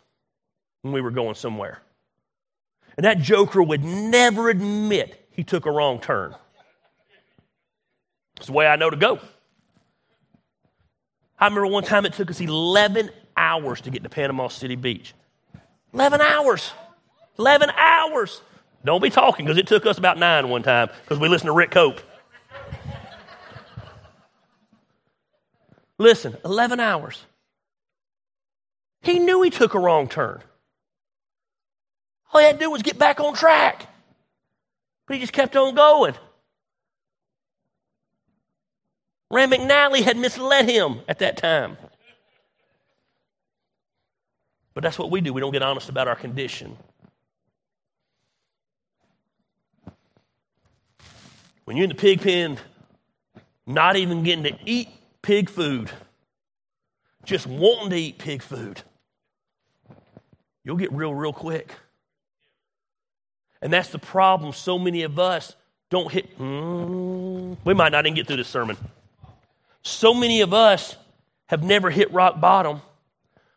[0.88, 1.82] when we were going somewhere.
[2.96, 6.34] And that joker would never admit he took a wrong turn.
[8.38, 9.20] It's the way I know to go.
[11.40, 15.14] I remember one time it took us 11 hours to get to Panama City Beach.
[15.94, 16.72] 11 hours.
[17.38, 18.42] 11 hours.
[18.84, 21.54] Don't be talking because it took us about nine one time because we listened to
[21.54, 22.00] Rick Cope.
[26.00, 27.26] Listen, 11 hours.
[29.02, 30.42] He knew he took a wrong turn.
[32.34, 33.88] All he had to do was get back on track.
[35.06, 36.16] But he just kept on going.
[39.30, 41.78] Rand McNally had misled him at that time.
[44.74, 45.34] But that's what we do.
[45.34, 46.78] We don't get honest about our condition.
[51.66, 52.58] When you're in the pig pen,
[53.66, 54.90] not even getting to eat
[55.22, 55.92] pig food,
[57.26, 58.82] just wanting to eat pig food,
[60.64, 61.74] you'll get real, real quick.
[63.68, 64.54] And that's the problem.
[64.54, 65.54] So many of us
[65.90, 66.40] don't hit.
[66.40, 68.78] Mm, we might not even get through this sermon.
[69.82, 70.96] So many of us
[71.48, 72.80] have never hit rock bottom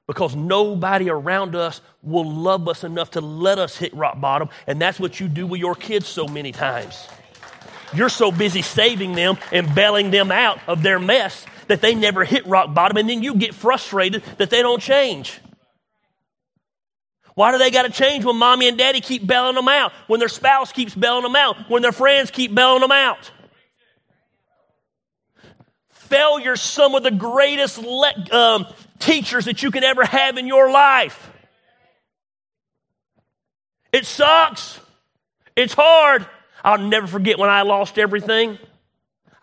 [0.09, 4.49] because nobody around us will love us enough to let us hit rock bottom.
[4.67, 7.07] And that's what you do with your kids so many times.
[7.95, 12.25] You're so busy saving them and bailing them out of their mess that they never
[12.25, 15.39] hit rock bottom, and then you get frustrated that they don't change.
[17.35, 19.93] Why do they got to change when mommy and daddy keep bailing them out?
[20.07, 21.71] When their spouse keeps bailing them out?
[21.71, 23.31] When their friends keep bailing them out?
[25.91, 28.67] Failure's some of the greatest le- um,
[28.99, 31.31] teachers that you can ever have in your life.
[33.93, 34.81] It sucks.
[35.55, 36.27] It's hard.
[36.65, 38.59] I'll never forget when I lost everything.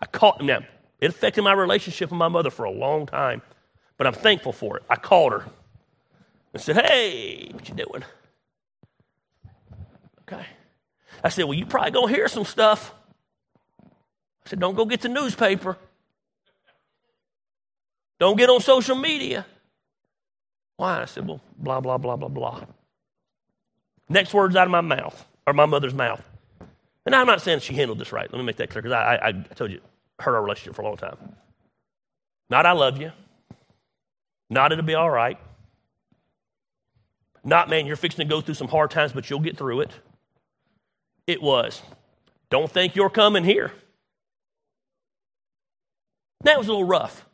[0.00, 0.64] I caught them.
[1.00, 3.42] It affected my relationship with my mother for a long time,
[3.96, 4.84] but I'm thankful for it.
[4.90, 5.46] I called her
[6.58, 8.04] and said, Hey, what you doing?
[10.22, 10.44] Okay.
[11.22, 12.92] I said, Well, you probably gonna hear some stuff.
[13.80, 15.78] I said, Don't go get the newspaper.
[18.18, 19.46] Don't get on social media.
[20.76, 21.02] Why?
[21.02, 22.64] I said, Well, blah, blah, blah, blah, blah.
[24.08, 26.22] Next words out of my mouth, or my mother's mouth.
[27.06, 28.30] And I'm not saying she handled this right.
[28.30, 29.80] Let me make that clear because I, I, I told you,
[30.18, 31.16] hurt our relationship for a long time.
[32.50, 33.12] Not, I love you.
[34.50, 35.38] Not, it'll be all right.
[37.44, 39.90] Not, man, you're fixing to go through some hard times, but you'll get through it.
[41.26, 41.82] it was,
[42.50, 43.72] don't think you're coming here.
[46.44, 47.24] That was a little rough.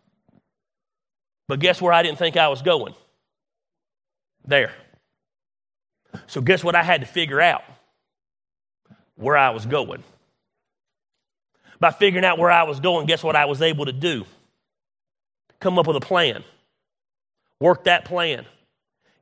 [1.47, 2.95] But guess where I didn't think I was going?
[4.47, 4.73] There.
[6.27, 7.63] So, guess what I had to figure out?
[9.17, 10.03] Where I was going.
[11.81, 14.25] By figuring out where I was going, guess what I was able to do?
[15.61, 16.43] Come up with a plan.
[17.61, 18.47] Work that plan.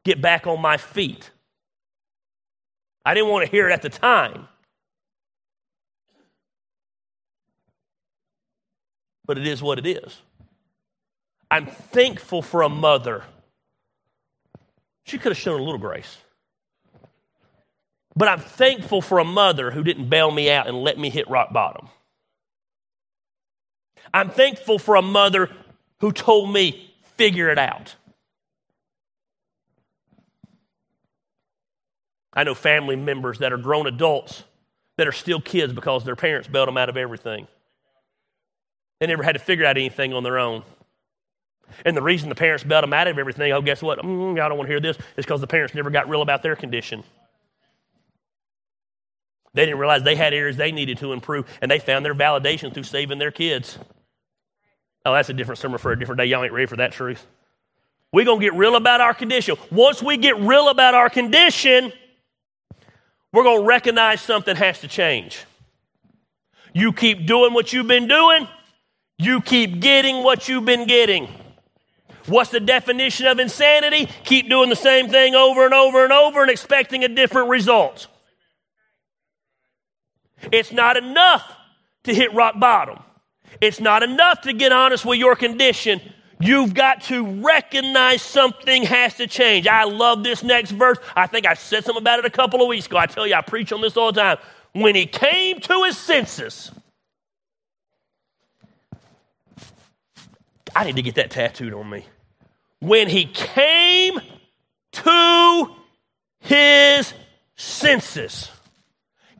[0.04, 1.30] Get back on my feet.
[3.04, 4.48] I didn't want to hear it at the time.
[9.24, 10.20] But it is what it is.
[11.50, 13.24] I'm thankful for a mother.
[15.04, 16.16] She could have shown a little grace.
[18.14, 21.28] But I'm thankful for a mother who didn't bail me out and let me hit
[21.28, 21.88] rock bottom.
[24.12, 25.50] I'm thankful for a mother
[26.00, 27.94] who told me, figure it out.
[32.32, 34.44] I know family members that are grown adults
[34.96, 37.46] that are still kids because their parents bailed them out of everything.
[39.00, 40.62] They never had to figure out anything on their own.
[41.84, 43.98] And the reason the parents bailed them out of everything, oh, guess what?
[43.98, 46.42] Mm, I don't want to hear this, is because the parents never got real about
[46.42, 47.02] their condition.
[49.54, 52.72] They didn't realize they had areas they needed to improve, and they found their validation
[52.72, 53.78] through saving their kids.
[55.04, 56.26] Oh, that's a different sermon for a different day.
[56.26, 57.26] Y'all ain't ready for that truth.
[58.12, 59.56] We're going to get real about our condition.
[59.70, 61.92] Once we get real about our condition,
[63.32, 65.44] we're going to recognize something has to change.
[66.74, 68.48] You keep doing what you've been doing,
[69.18, 71.28] you keep getting what you've been getting.
[72.26, 74.08] What's the definition of insanity?
[74.24, 78.06] Keep doing the same thing over and over and over and expecting a different result.
[80.52, 81.52] It's not enough
[82.04, 83.00] to hit rock bottom.
[83.60, 86.00] It's not enough to get honest with your condition.
[86.42, 89.68] You've got to recognize something has to change.
[89.68, 90.98] I love this next verse.
[91.14, 92.96] I think I said something about it a couple of weeks ago.
[92.96, 94.38] I tell you, I preach on this all the time.
[94.72, 96.72] When he came to his senses,
[100.74, 102.06] I need to get that tattooed on me.
[102.80, 104.18] When he came
[104.92, 105.76] to
[106.40, 107.14] his
[107.54, 108.50] senses.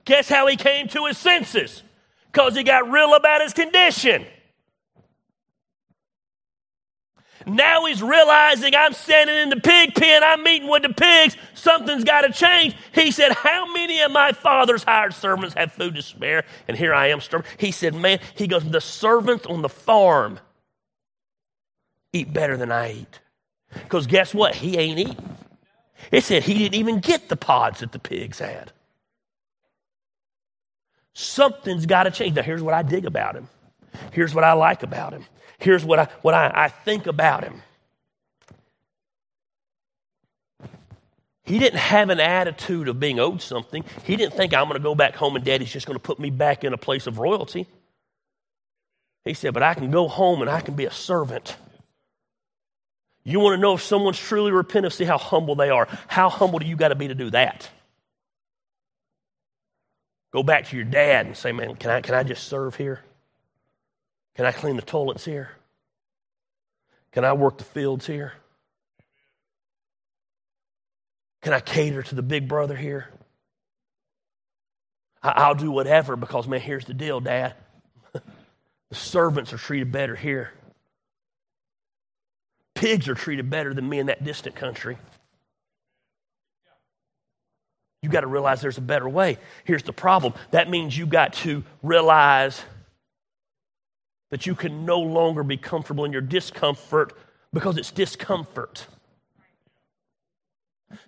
[0.04, 1.82] Guess how he came to his senses?
[2.30, 4.24] Because he got real about his condition.
[7.46, 12.04] Now he's realizing I'm standing in the pig pen, I'm meeting with the pigs, something's
[12.04, 12.76] got to change.
[12.94, 16.44] He said, How many of my father's hired servants have food to spare?
[16.68, 17.50] And here I am starving.
[17.58, 20.38] He said, Man, he goes, The servants on the farm
[22.12, 23.20] eat better than I eat.
[23.72, 24.54] Because guess what?
[24.54, 25.36] He ain't eating.
[26.10, 28.72] It said he didn't even get the pods that the pigs had.
[31.14, 32.36] Something's got to change.
[32.36, 33.48] Now, here's what I dig about him.
[34.12, 35.24] Here's what I like about him.
[35.62, 37.62] Here's what I, what I, I think about him.
[41.44, 43.84] He didn't have an attitude of being owed something.
[44.04, 46.18] He didn't think, I'm going to go back home and daddy's just going to put
[46.18, 47.68] me back in a place of royalty.
[49.24, 51.56] He said, But I can go home and I can be a servant.
[53.22, 55.86] You want to know if someone's truly repentant, see how humble they are.
[56.08, 57.68] How humble do you got to be to do that?
[60.32, 63.00] Go back to your dad and say, Man, can I, can I just serve here?
[64.34, 65.50] Can I clean the toilets here?
[67.12, 68.32] Can I work the fields here?
[71.42, 73.08] Can I cater to the big brother here?
[75.22, 77.54] I'll do whatever because, man, here's the deal, Dad.
[78.12, 80.52] the servants are treated better here.
[82.74, 84.98] Pigs are treated better than me in that distant country.
[88.02, 89.38] You got to realize there's a better way.
[89.64, 92.60] Here's the problem that means you got to realize
[94.32, 97.12] that you can no longer be comfortable in your discomfort
[97.52, 98.86] because it's discomfort.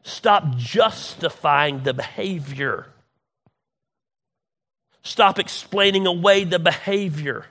[0.03, 2.87] Stop justifying the behavior.
[5.03, 7.47] Stop explaining away the behavior.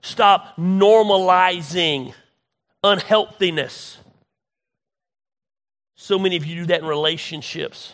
[0.00, 2.14] Stop normalizing
[2.82, 3.98] unhealthiness.
[5.96, 7.92] So many of you do that in relationships.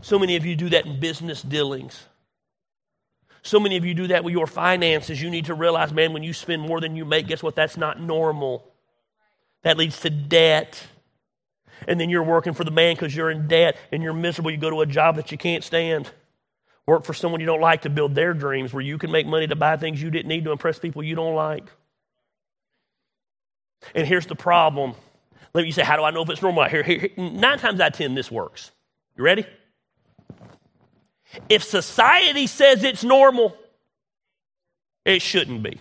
[0.00, 2.06] So many of you do that in business dealings.
[3.42, 5.20] So many of you do that with your finances.
[5.20, 7.56] You need to realize, man, when you spend more than you make, guess what?
[7.56, 8.64] That's not normal.
[9.62, 10.82] That leads to debt.
[11.88, 14.52] And then you're working for the man because you're in debt and you're miserable.
[14.52, 16.08] You go to a job that you can't stand.
[16.86, 19.48] Work for someone you don't like to build their dreams where you can make money
[19.48, 21.64] to buy things you didn't need to impress people you don't like.
[23.94, 24.94] And here's the problem
[25.54, 26.64] let me say, how do I know if it's normal?
[26.64, 28.70] Here, here, here, nine times out of ten, this works.
[29.16, 29.44] You ready?
[31.48, 33.56] If society says it's normal,
[35.04, 35.80] it shouldn't be.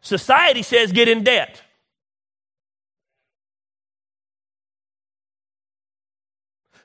[0.00, 1.62] Society says get in debt.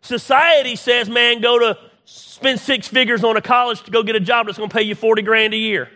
[0.01, 4.21] Society says, man, go to spend six figures on a college to go get a
[4.21, 5.89] job that's going to pay you 40 grand a year.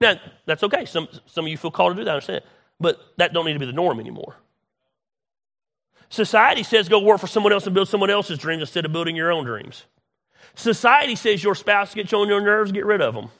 [0.00, 0.84] Now, that's okay.
[0.84, 2.42] Some, some of you feel called to do that, I understand.
[2.78, 4.36] But that don't need to be the norm anymore.
[6.10, 9.14] Society says go work for someone else and build someone else's dreams instead of building
[9.14, 9.84] your own dreams.
[10.56, 13.30] Society says your spouse gets on your nerves, get rid of them.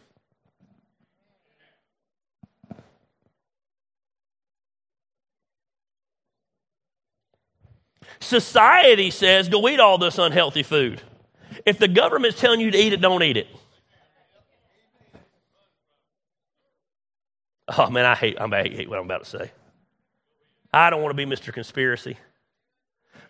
[8.20, 11.02] Society says go eat all this unhealthy food.
[11.66, 13.48] If the government's telling you to eat it, don't eat it.
[17.76, 19.50] Oh man, I hate, I hate what I'm about to say.
[20.72, 21.52] I don't want to be Mr.
[21.52, 22.16] Conspiracy.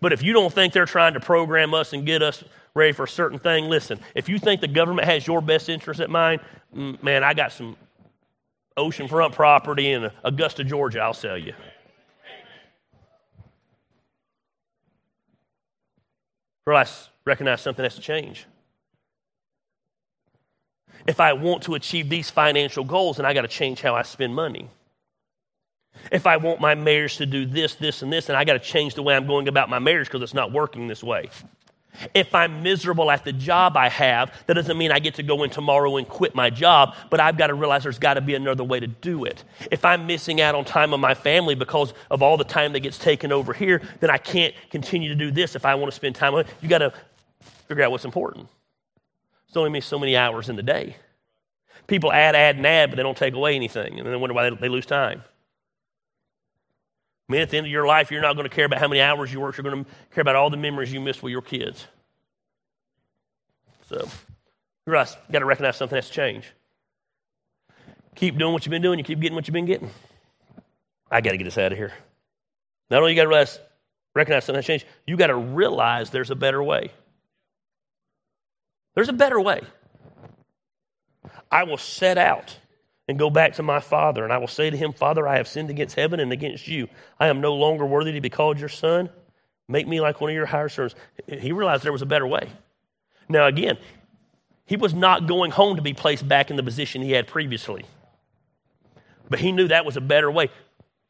[0.01, 2.43] But if you don't think they're trying to program us and get us
[2.74, 6.01] ready for a certain thing, listen, if you think the government has your best interest
[6.01, 6.41] at mind,
[6.72, 7.76] man, I got some
[8.76, 11.53] oceanfront property in Augusta, Georgia, I'll sell you.
[16.66, 18.47] Realize, recognize something has to change.
[21.07, 24.03] If I want to achieve these financial goals, then I got to change how I
[24.03, 24.68] spend money.
[26.11, 28.59] If I want my marriage to do this, this, and this, and I got to
[28.59, 31.30] change the way I'm going about my marriage because it's not working this way.
[32.14, 35.43] If I'm miserable at the job I have, that doesn't mean I get to go
[35.43, 38.34] in tomorrow and quit my job, but I've got to realize there's got to be
[38.34, 39.45] another way to do it.
[39.70, 42.80] If I'm missing out on time with my family because of all the time that
[42.80, 45.97] gets taken over here, then I can't continue to do this if I want to
[45.97, 46.55] spend time with it.
[46.62, 46.93] You got to
[47.68, 48.49] figure out what's important.
[49.49, 50.97] It's only so many hours in the day.
[51.88, 54.49] People add, add, and add, but they don't take away anything, and then wonder why
[54.49, 55.24] they lose time.
[57.31, 58.89] I mean, at the end of your life, you're not going to care about how
[58.89, 59.57] many hours you work.
[59.57, 61.87] You're going to care about all the memories you missed with your kids.
[63.89, 64.09] So,
[64.85, 65.07] right.
[65.07, 66.51] You've got to recognize something has to change.
[68.16, 68.99] Keep doing what you've been doing.
[68.99, 69.93] You keep getting what you've been getting.
[71.09, 71.93] I got to get us out of here.
[72.91, 73.61] Not only you got to realize,
[74.12, 76.91] recognize something has changed, you got to realize there's a better way.
[78.97, 79.61] There's a better way.
[81.49, 82.57] I will set out
[83.11, 84.23] and go back to my father.
[84.23, 86.89] And I will say to him, Father, I have sinned against heaven and against you.
[87.19, 89.11] I am no longer worthy to be called your son.
[89.69, 90.95] Make me like one of your hired servants.
[91.27, 92.49] He realized there was a better way.
[93.29, 93.79] Now, again,
[94.65, 97.85] he was not going home to be placed back in the position he had previously.
[99.29, 100.49] But he knew that was a better way.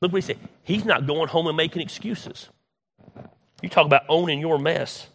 [0.00, 0.38] Look what he said.
[0.62, 2.48] He's not going home and making excuses.
[3.60, 5.06] You talk about owning your mess.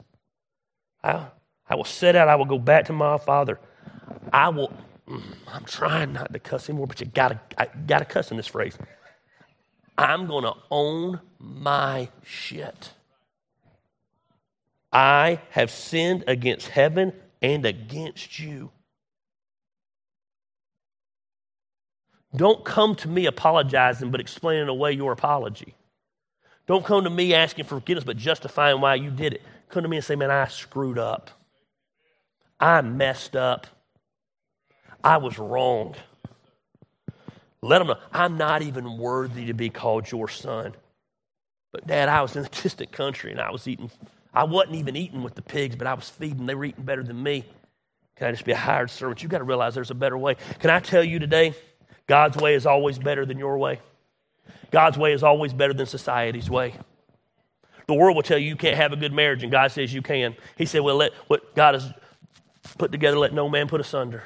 [1.03, 1.25] I,
[1.67, 3.59] I will set out, I will go back to my father.
[4.31, 4.71] I will
[5.09, 8.47] Mm, I'm trying not to cuss anymore, but you gotta, I gotta cuss in this
[8.47, 8.77] phrase.
[9.97, 12.91] I'm gonna own my shit.
[14.91, 18.71] I have sinned against heaven and against you.
[22.35, 25.75] Don't come to me apologizing, but explaining away your apology.
[26.67, 29.41] Don't come to me asking for forgiveness, but justifying why you did it.
[29.69, 31.31] Come to me and say, man, I screwed up.
[32.59, 33.67] I messed up.
[35.05, 35.93] I was wrong.
[37.61, 40.73] Let them know I'm not even worthy to be called your son.
[41.71, 43.91] But, Dad, I was in a distant country and I was eating,
[44.33, 46.47] I wasn't even eating with the pigs, but I was feeding.
[46.47, 47.45] They were eating better than me.
[48.15, 49.21] Can I just be a hired servant?
[49.21, 50.37] You've got to realize there's a better way.
[50.59, 51.53] Can I tell you today,
[52.07, 53.81] God's way is always better than your way?
[54.71, 56.73] God's way is always better than society's way.
[57.87, 60.01] The world will tell you you can't have a good marriage, and God says you
[60.01, 60.35] can.
[60.57, 61.93] He said, Well, let what God has
[62.79, 64.23] put together, let no man put asunder.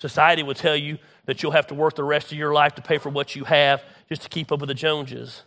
[0.00, 2.82] Society will tell you that you'll have to work the rest of your life to
[2.82, 5.42] pay for what you have just to keep up with the Joneses.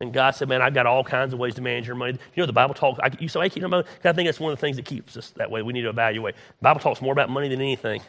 [0.00, 2.18] And God said, Man, I've got all kinds of ways to manage your money.
[2.34, 3.84] You know, the Bible talks, I, you say, I keep money.
[4.04, 5.62] I think that's one of the things that keeps us that way.
[5.62, 6.34] We need to evaluate.
[6.34, 8.00] The Bible talks more about money than anything.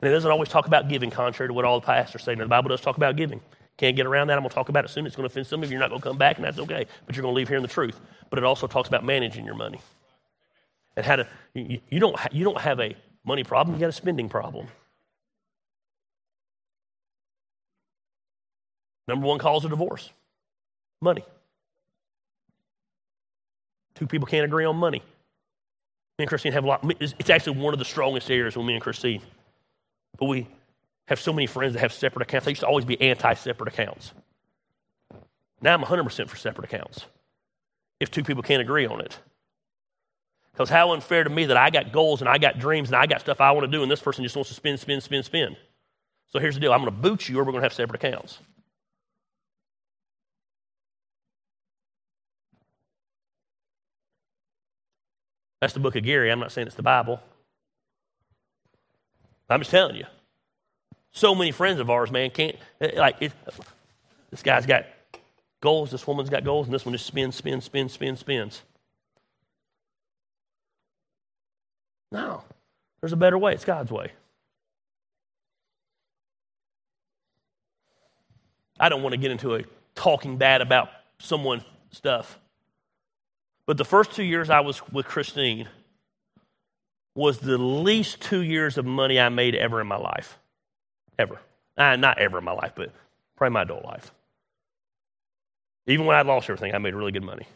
[0.00, 2.34] And it doesn't always talk about giving, contrary to what all the pastors say.
[2.34, 3.40] Now, the Bible does talk about giving.
[3.76, 4.34] Can't get around that.
[4.34, 5.06] I'm going to talk about it soon.
[5.06, 5.74] It's going to offend some of you.
[5.74, 6.86] You're not going to come back, and that's okay.
[7.06, 8.00] But you're going to leave hearing the truth.
[8.28, 9.80] But it also talks about managing your money.
[10.96, 13.92] And how to, you, you don't, you don't have a money problem, you got a
[13.92, 14.66] spending problem.
[19.10, 20.08] Number one cause of divorce
[21.02, 21.24] money.
[23.96, 25.00] Two people can't agree on money.
[25.00, 26.84] Me and Christine have a lot.
[27.00, 29.20] It's actually one of the strongest areas with me and Christine.
[30.16, 30.46] But we
[31.08, 32.44] have so many friends that have separate accounts.
[32.44, 34.12] They used to always be anti separate accounts.
[35.60, 37.04] Now I'm 100% for separate accounts
[37.98, 39.18] if two people can't agree on it.
[40.52, 43.06] Because how unfair to me that I got goals and I got dreams and I
[43.06, 45.24] got stuff I want to do, and this person just wants to spend, spend, spend,
[45.24, 45.56] spend.
[46.28, 48.04] So here's the deal I'm going to boot you, or we're going to have separate
[48.04, 48.38] accounts.
[55.60, 56.30] That's the book of Gary.
[56.30, 57.20] I'm not saying it's the Bible.
[59.48, 60.06] I'm just telling you.
[61.12, 62.56] So many friends of ours, man, can't,
[62.96, 63.32] like, it,
[64.30, 64.86] this guy's got
[65.60, 65.90] goals.
[65.90, 68.62] This woman's got goals, and this one just spins, spins, spins, spins, spins.
[72.12, 72.42] No,
[73.00, 73.52] there's a better way.
[73.54, 74.12] It's God's way.
[78.78, 80.88] I don't want to get into a talking bad about
[81.18, 82.38] someone stuff.
[83.70, 85.68] But the first two years I was with Christine
[87.14, 90.40] was the least two years of money I made ever in my life.
[91.16, 91.38] Ever.
[91.78, 92.92] Uh, not ever in my life, but
[93.36, 94.10] probably my adult life.
[95.86, 97.46] Even when I lost everything, I made really good money.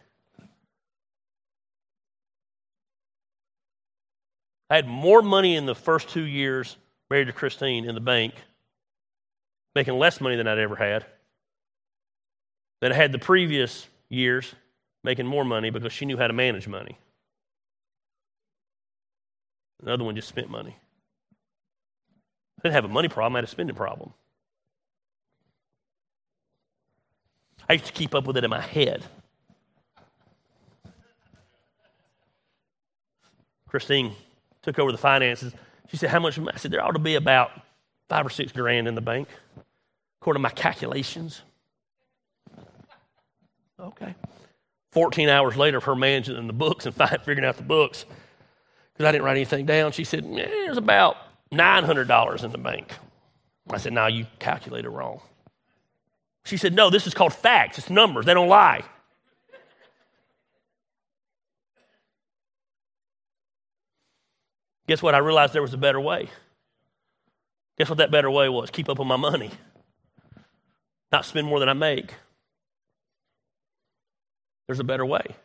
[4.71, 6.77] I had more money in the first two years
[7.11, 8.35] married to Christine in the bank,
[9.75, 11.07] making less money than I'd ever had,
[12.81, 14.55] than I had the previous years
[15.05, 16.99] making more money because she knew how to manage money.
[19.81, 20.77] Another one just spent money.
[22.59, 24.13] I didn't have a money problem, I had a spending problem.
[27.69, 29.05] I used to keep up with it in my head.
[33.69, 34.13] Christine
[34.63, 35.53] took over the finances.
[35.89, 36.39] She said, How much?
[36.39, 37.51] I said, There ought to be about
[38.09, 39.29] five or six grand in the bank,
[40.21, 41.43] according to my calculations.
[43.81, 44.15] Okay.
[44.95, 48.07] 14 hours later of her managing the books and figuring out the books,
[48.93, 51.17] because I didn't write anything down, she said, eh, There's about
[51.53, 52.93] $900 in the bank.
[53.71, 55.21] I said, No, you calculated wrong.
[56.45, 57.79] She said, No, this is called facts.
[57.79, 58.25] It's numbers.
[58.25, 58.85] They don't lie.
[64.87, 65.15] Guess what?
[65.15, 66.29] I realized there was a better way.
[67.79, 68.71] Guess what that better way was?
[68.71, 69.51] Keep up with my money,
[71.11, 72.15] not spend more than I make.
[74.67, 75.37] There's a better way.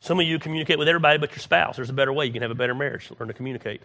[0.00, 1.76] Some of you communicate with everybody but your spouse.
[1.76, 2.26] There's a better way.
[2.26, 3.10] You can have a better marriage.
[3.18, 3.82] Learn to communicate.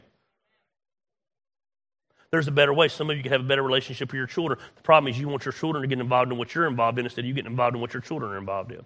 [2.32, 2.88] There's a better way.
[2.88, 4.60] Some of you can have a better relationship with your children.
[4.76, 7.06] The problem is you want your children to get involved in what you're involved in
[7.06, 8.82] instead of you getting involved in what your children are involved in.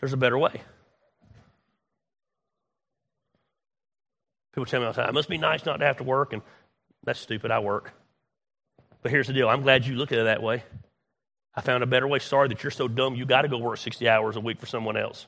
[0.00, 0.62] There's a better way.
[4.52, 6.32] People tell me all the time, it must be nice not to have to work,
[6.32, 6.42] and
[7.04, 7.50] that's stupid.
[7.50, 7.92] I work.
[9.02, 10.64] But here's the deal I'm glad you look at it that way.
[11.54, 12.18] I found a better way.
[12.18, 14.66] Sorry that you're so dumb you got to go work 60 hours a week for
[14.66, 15.26] someone else.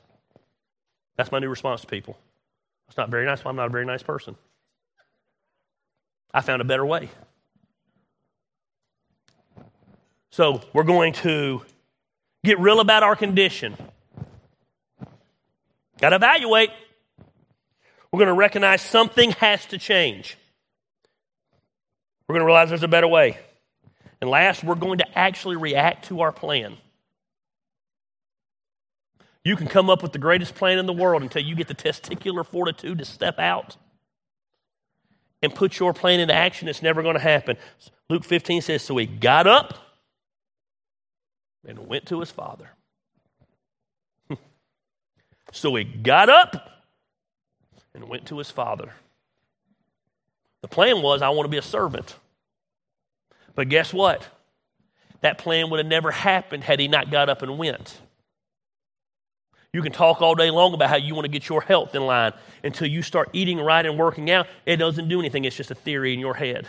[1.17, 2.17] That's my new response to people.
[2.87, 3.41] It's not very nice.
[3.45, 4.35] I'm not a very nice person.
[6.33, 7.09] I found a better way.
[10.31, 11.61] So we're going to
[12.43, 13.75] get real about our condition.
[15.99, 16.69] Got to evaluate.
[18.11, 20.37] We're going to recognize something has to change.
[22.31, 23.37] We're going to realize there's a better way.
[24.21, 26.77] And last, we're going to actually react to our plan.
[29.43, 31.75] You can come up with the greatest plan in the world until you get the
[31.75, 33.75] testicular fortitude to step out
[35.41, 36.69] and put your plan into action.
[36.69, 37.57] It's never going to happen.
[38.09, 39.77] Luke 15 says, So he got up
[41.67, 42.69] and went to his father.
[45.51, 46.85] so he got up
[47.93, 48.93] and went to his father.
[50.61, 52.15] The plan was, I want to be a servant.
[53.55, 54.27] But guess what?
[55.21, 57.99] That plan would have never happened had he not got up and went.
[59.73, 62.05] You can talk all day long about how you want to get your health in
[62.05, 62.33] line
[62.63, 64.47] until you start eating right and working out.
[64.65, 66.67] It doesn't do anything, it's just a theory in your head.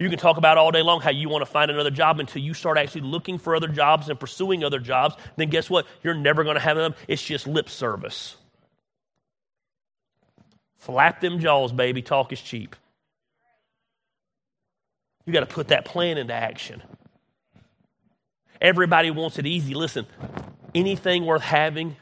[0.00, 2.40] You can talk about all day long how you want to find another job until
[2.40, 5.16] you start actually looking for other jobs and pursuing other jobs.
[5.36, 5.86] Then guess what?
[6.04, 6.94] You're never going to have them.
[7.08, 8.36] It's just lip service.
[10.88, 12.00] Flap them jaws, baby.
[12.00, 12.74] Talk is cheap.
[15.26, 16.82] You got to put that plan into action.
[18.58, 19.74] Everybody wants it easy.
[19.74, 20.06] Listen,
[20.74, 21.94] anything worth having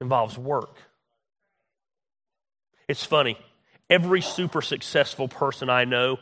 [0.00, 0.74] involves work.
[2.88, 3.36] It's funny.
[3.90, 6.18] Every super successful person I know,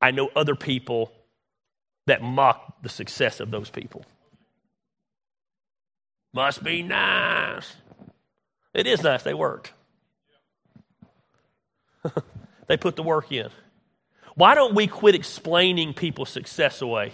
[0.00, 1.10] I know other people
[2.06, 4.04] that mock the success of those people.
[6.32, 7.74] Must be nice.
[8.72, 9.24] It is nice.
[9.24, 9.72] They worked.
[12.66, 13.48] they put the work in.
[14.34, 17.12] Why don't we quit explaining people's success away?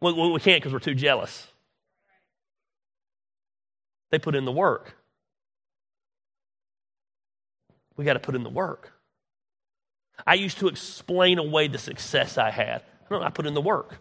[0.00, 1.46] Well, we can't because we're too jealous.
[4.10, 4.94] They put in the work.
[7.96, 8.92] We got to put in the work.
[10.26, 12.82] I used to explain away the success I had.
[13.10, 13.98] No, I put in the work.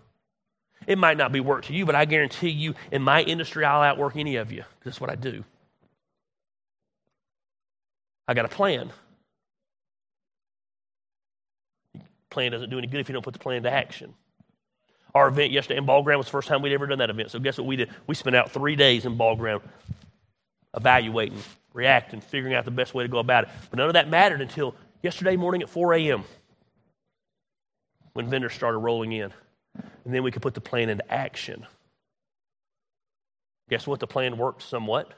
[0.87, 3.81] It might not be work to you, but I guarantee you, in my industry, I'll
[3.81, 4.63] outwork any of you.
[4.83, 5.43] That's what I do.
[8.27, 8.91] I got a plan.
[12.35, 14.13] Plan doesn't do any good if you don't put the plan into action.
[15.15, 17.31] Our event yesterday in Ball Ground was the first time we'd ever done that event.
[17.31, 17.89] So guess what we did?
[18.05, 19.63] We spent out three days in Ball Ground
[20.75, 21.39] evaluating,
[21.73, 23.49] reacting, figuring out the best way to go about it.
[23.69, 24.75] But none of that mattered until
[25.05, 26.23] Yesterday morning at 4 a.m.,
[28.13, 29.31] when vendors started rolling in,
[30.03, 31.63] and then we could put the plan into action.
[33.69, 33.99] Guess what?
[33.99, 35.11] The plan worked somewhat,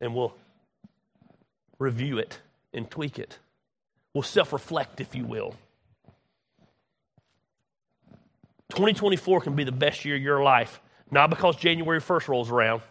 [0.00, 0.32] and we'll
[1.78, 2.40] review it
[2.72, 3.38] and tweak it.
[4.14, 5.54] We'll self reflect, if you will.
[8.70, 10.80] 2024 can be the best year of your life,
[11.10, 12.82] not because January 1st rolls around,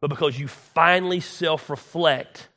[0.00, 2.48] but because you finally self reflect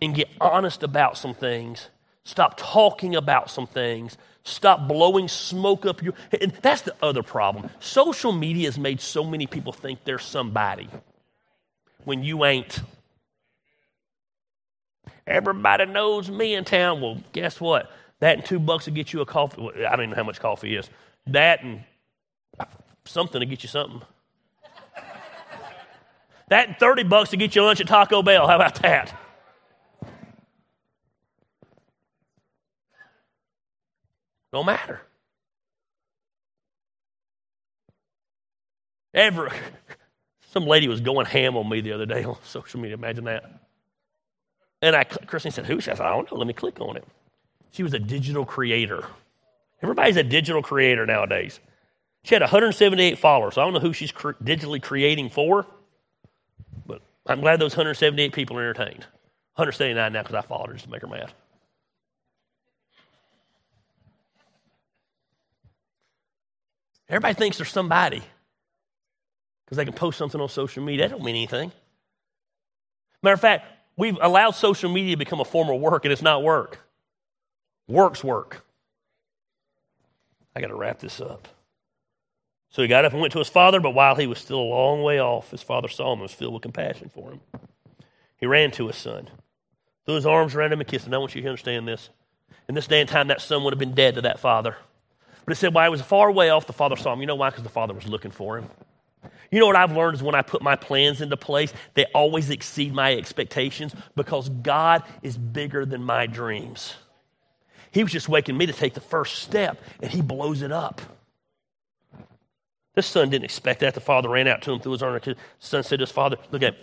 [0.00, 1.88] and get honest about some things.
[2.24, 4.16] Stop talking about some things.
[4.44, 6.14] Stop blowing smoke up your.
[6.40, 7.70] And that's the other problem.
[7.80, 10.88] Social media has made so many people think they're somebody
[12.04, 12.80] when you ain't.
[15.28, 17.02] Everybody knows me in town.
[17.02, 17.90] Well, guess what?
[18.20, 19.62] That and two bucks will get you a coffee.
[19.62, 20.88] I don't even know how much coffee is.
[21.26, 21.84] That and
[23.04, 24.00] something to get you something.
[26.48, 28.48] that and 30 bucks to get you lunch at Taco Bell.
[28.48, 29.14] How about that?
[34.50, 35.02] Don't matter.
[39.12, 39.52] Ever.
[40.52, 42.96] Some lady was going ham on me the other day on social media.
[42.96, 43.67] Imagine that.
[44.80, 45.80] And I, Christine said, Who?
[45.80, 46.38] She said, I don't know.
[46.38, 47.04] Let me click on it.
[47.72, 49.04] She was a digital creator.
[49.82, 51.60] Everybody's a digital creator nowadays.
[52.24, 53.54] She had 178 followers.
[53.54, 55.66] So I don't know who she's digitally creating for,
[56.86, 59.06] but I'm glad those 178 people are entertained.
[59.54, 61.32] 179 now because I followed her just to make her mad.
[67.08, 68.22] Everybody thinks they're somebody
[69.64, 71.08] because they can post something on social media.
[71.08, 71.72] That don't mean anything.
[73.22, 73.66] Matter of fact,
[73.98, 76.78] we've allowed social media to become a form of work, and it's not work.
[77.86, 78.64] Works work.
[80.56, 81.48] I got to wrap this up.
[82.70, 84.62] So he got up and went to his father, but while he was still a
[84.62, 87.40] long way off, his father saw him and was filled with compassion for him.
[88.36, 89.28] He ran to his son,
[90.06, 91.14] threw his arms around him and kissed him.
[91.14, 92.10] I want you to understand this.
[92.68, 94.76] In this day and time, that son would have been dead to that father.
[95.44, 97.20] But it said, while he was far away off, the father saw him.
[97.20, 97.48] You know why?
[97.48, 98.68] Because the father was looking for him.
[99.50, 102.50] You know what I've learned is when I put my plans into place, they always
[102.50, 106.94] exceed my expectations because God is bigger than my dreams.
[107.90, 111.00] He was just waking me to take the first step, and he blows it up.
[112.94, 113.94] This son didn't expect that.
[113.94, 115.18] The father ran out to him threw his arm.
[115.60, 116.76] Son said to his father, Look at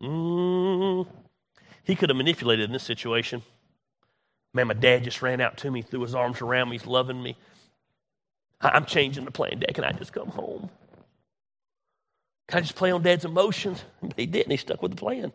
[0.00, 1.06] mm.
[1.82, 3.42] He could have manipulated in this situation.
[4.52, 7.22] Man, my dad just ran out to me, threw his arms around me, he's loving
[7.22, 7.36] me.
[8.60, 9.74] I'm changing the plan, Dad.
[9.74, 10.70] Can I just come home?
[12.48, 13.82] Can I just play on Dad's emotions?
[14.16, 14.50] He didn't.
[14.50, 15.32] He stuck with the plan.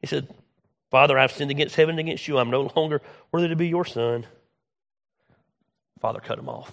[0.00, 0.28] He said,
[0.90, 2.38] Father, I've sinned against heaven and against you.
[2.38, 3.02] I'm no longer
[3.32, 4.26] worthy to be your son.
[6.00, 6.72] Father cut him off.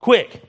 [0.00, 0.42] Quick,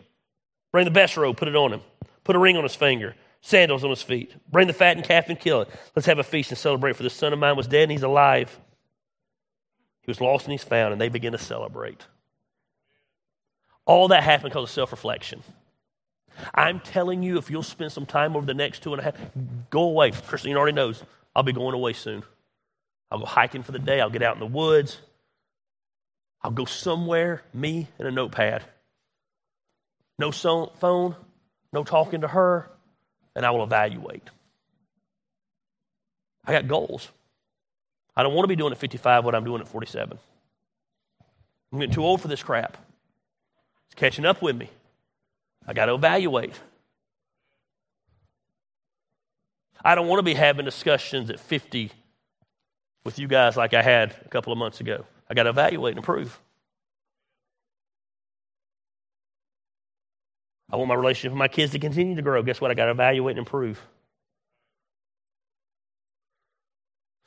[0.72, 1.82] bring the best robe, put it on him.
[2.24, 4.34] Put a ring on his finger, sandals on his feet.
[4.50, 5.70] Bring the fattened calf and kill it.
[5.96, 8.04] Let's have a feast and celebrate, for the son of mine was dead and he's
[8.04, 8.58] alive.
[10.02, 12.06] He was lost and he's found, and they begin to celebrate.
[13.86, 15.44] All that happened because of self reflection.
[16.54, 19.16] I'm telling you, if you'll spend some time over the next two and a half,
[19.70, 20.12] go away.
[20.12, 21.04] Christine already knows.
[21.36, 22.24] I'll be going away soon.
[23.12, 24.02] I'll go hiking for the day.
[24.02, 25.00] I'll get out in the woods.
[26.42, 28.64] I'll go somewhere, me and a notepad.
[30.18, 31.16] No phone,
[31.74, 32.70] no talking to her,
[33.36, 34.28] and I will evaluate.
[36.46, 37.10] I got goals.
[38.16, 40.18] I don't want to be doing at 55 what I'm doing at 47.
[41.72, 42.78] I'm getting too old for this crap.
[43.88, 44.70] It's catching up with me.
[45.68, 46.60] I got to evaluate.
[49.84, 51.92] I don't want to be having discussions at 50
[53.04, 55.06] with you guys like I had a couple of months ago.
[55.30, 56.40] I got to evaluate and improve.
[60.72, 62.42] I want my relationship with my kids to continue to grow.
[62.44, 62.72] Guess what?
[62.72, 63.82] I got to evaluate and improve.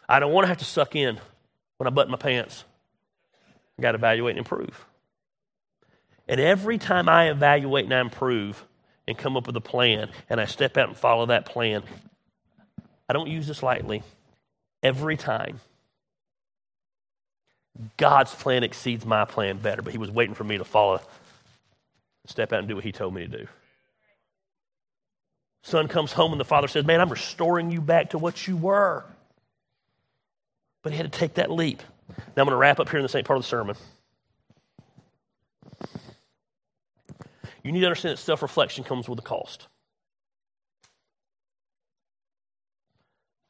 [0.08, 1.18] I don't want to have to suck in
[1.76, 2.64] when I button my pants.
[3.78, 4.86] I got to evaluate and improve.
[6.28, 8.64] And every time I evaluate and I improve
[9.06, 11.82] and come up with a plan and I step out and follow that plan,
[13.08, 14.02] I don't use this lightly.
[14.82, 15.60] Every time,
[17.96, 21.00] God's plan exceeds my plan better, but He was waiting for me to follow,
[22.26, 23.46] step out and do what He told me to do.
[25.64, 28.56] Son comes home and the father says, Man, I'm restoring you back to what you
[28.56, 29.02] were.
[30.82, 31.82] But he had to take that leap.
[32.08, 33.74] Now I'm going to wrap up here in the same part of the sermon.
[37.64, 39.66] You need to understand that self reflection comes with a cost.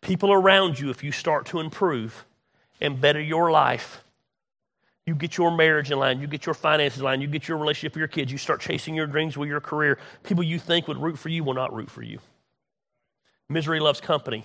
[0.00, 2.24] People around you, if you start to improve
[2.80, 4.04] and better your life,
[5.06, 7.58] you get your marriage in line, you get your finances in line, you get your
[7.58, 9.98] relationship with your kids, you start chasing your dreams with your career.
[10.22, 12.18] People you think would root for you will not root for you.
[13.48, 14.44] Misery loves company.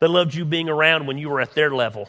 [0.00, 2.08] They loved you being around when you were at their level.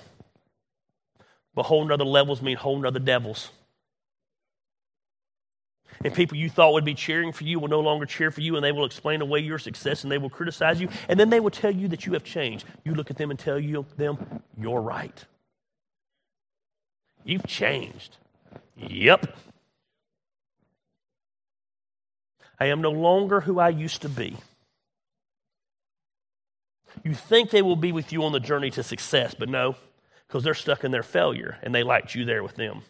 [1.54, 3.52] But whole nother levels mean whole nother devils.
[6.04, 8.56] And people you thought would be cheering for you will no longer cheer for you,
[8.56, 11.40] and they will explain away your success and they will criticize you, and then they
[11.40, 12.66] will tell you that you have changed.
[12.86, 15.26] You look at them and tell you them, you're right.
[17.24, 18.18] You've changed.
[18.78, 19.38] Yep.
[22.60, 24.38] I am no longer who I used to be.
[27.04, 29.76] You think they will be with you on the journey to success, but no,
[30.28, 32.82] because they're stuck in their failure and they liked you there with them.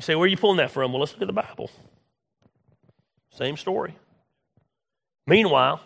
[0.00, 0.94] You say, Where are you pulling that from?
[0.94, 1.70] Well, let's look at the Bible.
[3.34, 3.94] Same story.
[5.26, 5.78] Meanwhile,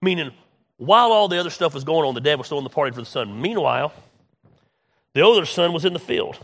[0.00, 0.30] meaning
[0.76, 3.00] while all the other stuff was going on, the dad was throwing the party for
[3.00, 3.42] the son.
[3.42, 3.92] Meanwhile,
[5.12, 6.38] the older son was in the field.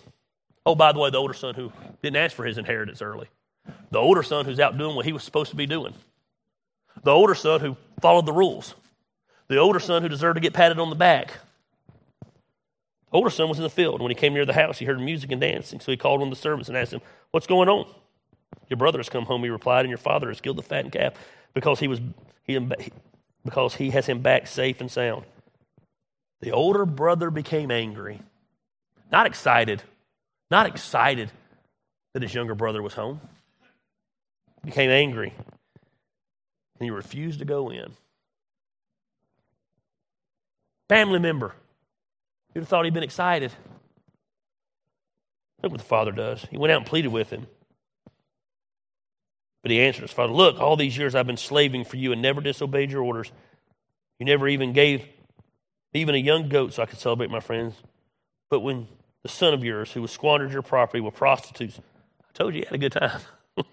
[0.66, 1.72] Oh, by the way, the older son who
[2.02, 3.28] didn't ask for his inheritance early.
[3.92, 5.94] The older son who's out doing what he was supposed to be doing.
[7.04, 8.74] The older son who followed the rules.
[9.46, 11.32] The older son who deserved to get patted on the back.
[13.12, 14.00] Older son was in the field.
[14.00, 15.80] When he came near the house, he heard music and dancing.
[15.80, 17.00] So he called one of the servants and asked him,
[17.32, 17.86] What's going on?
[18.68, 21.14] Your brother has come home, he replied, and your father has killed the fattened calf
[21.54, 22.00] because he, was,
[22.44, 22.58] he,
[23.44, 25.24] because he has him back safe and sound.
[26.40, 28.20] The older brother became angry,
[29.10, 29.82] not excited,
[30.50, 31.30] not excited
[32.14, 33.20] that his younger brother was home.
[34.64, 37.92] Became angry, and he refused to go in.
[40.88, 41.54] Family member.
[42.54, 43.52] You'd have thought he'd been excited.
[45.62, 46.44] Look what the father does.
[46.50, 47.46] He went out and pleaded with him.
[49.62, 52.22] But he answered his father, Look, all these years I've been slaving for you and
[52.22, 53.30] never disobeyed your orders.
[54.18, 55.04] You never even gave
[55.92, 57.74] even a young goat so I could celebrate my friends.
[58.48, 58.88] But when
[59.22, 62.66] the son of yours, who has squandered your property with prostitutes, I told you he
[62.66, 63.20] had a good time.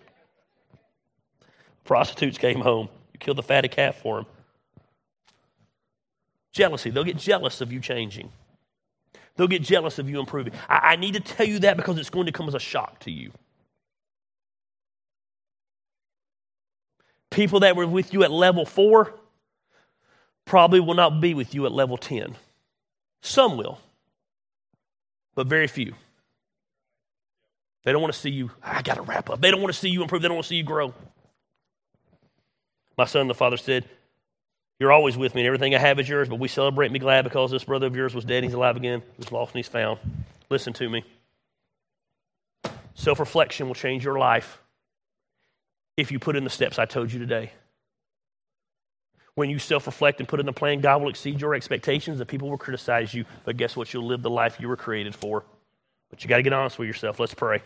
[1.83, 2.89] prostitutes came home.
[3.13, 4.25] You killed the fatted calf for him.
[6.51, 6.89] Jealousy.
[6.89, 8.31] They'll get jealous of you changing.
[9.37, 10.53] They'll get jealous of you improving.
[10.67, 12.99] I, I need to tell you that because it's going to come as a shock
[13.01, 13.31] to you.
[17.31, 19.13] People that were with you at level four
[20.45, 22.35] probably will not be with you at level 10.
[23.21, 23.79] Some will,
[25.35, 25.93] but very few.
[27.83, 29.41] They don't want to see you, I got to wrap up.
[29.41, 30.21] They don't want to see you improve.
[30.21, 30.93] They don't want to see you grow.
[32.97, 33.85] My son, the father said,
[34.79, 36.99] You're always with me, and everything I have is yours, but we celebrate and be
[36.99, 39.59] glad because this brother of yours was dead, he's alive again, he was lost, and
[39.59, 39.99] he's found.
[40.49, 41.03] Listen to me.
[42.93, 44.59] Self reflection will change your life
[45.97, 47.51] if you put in the steps I told you today.
[49.33, 52.17] When you self reflect and put in the plan, God will exceed your expectations.
[52.17, 53.93] The people will criticize you, but guess what?
[53.93, 55.43] You'll live the life you were created for.
[56.09, 57.19] But you got to get honest with yourself.
[57.19, 57.61] Let's pray.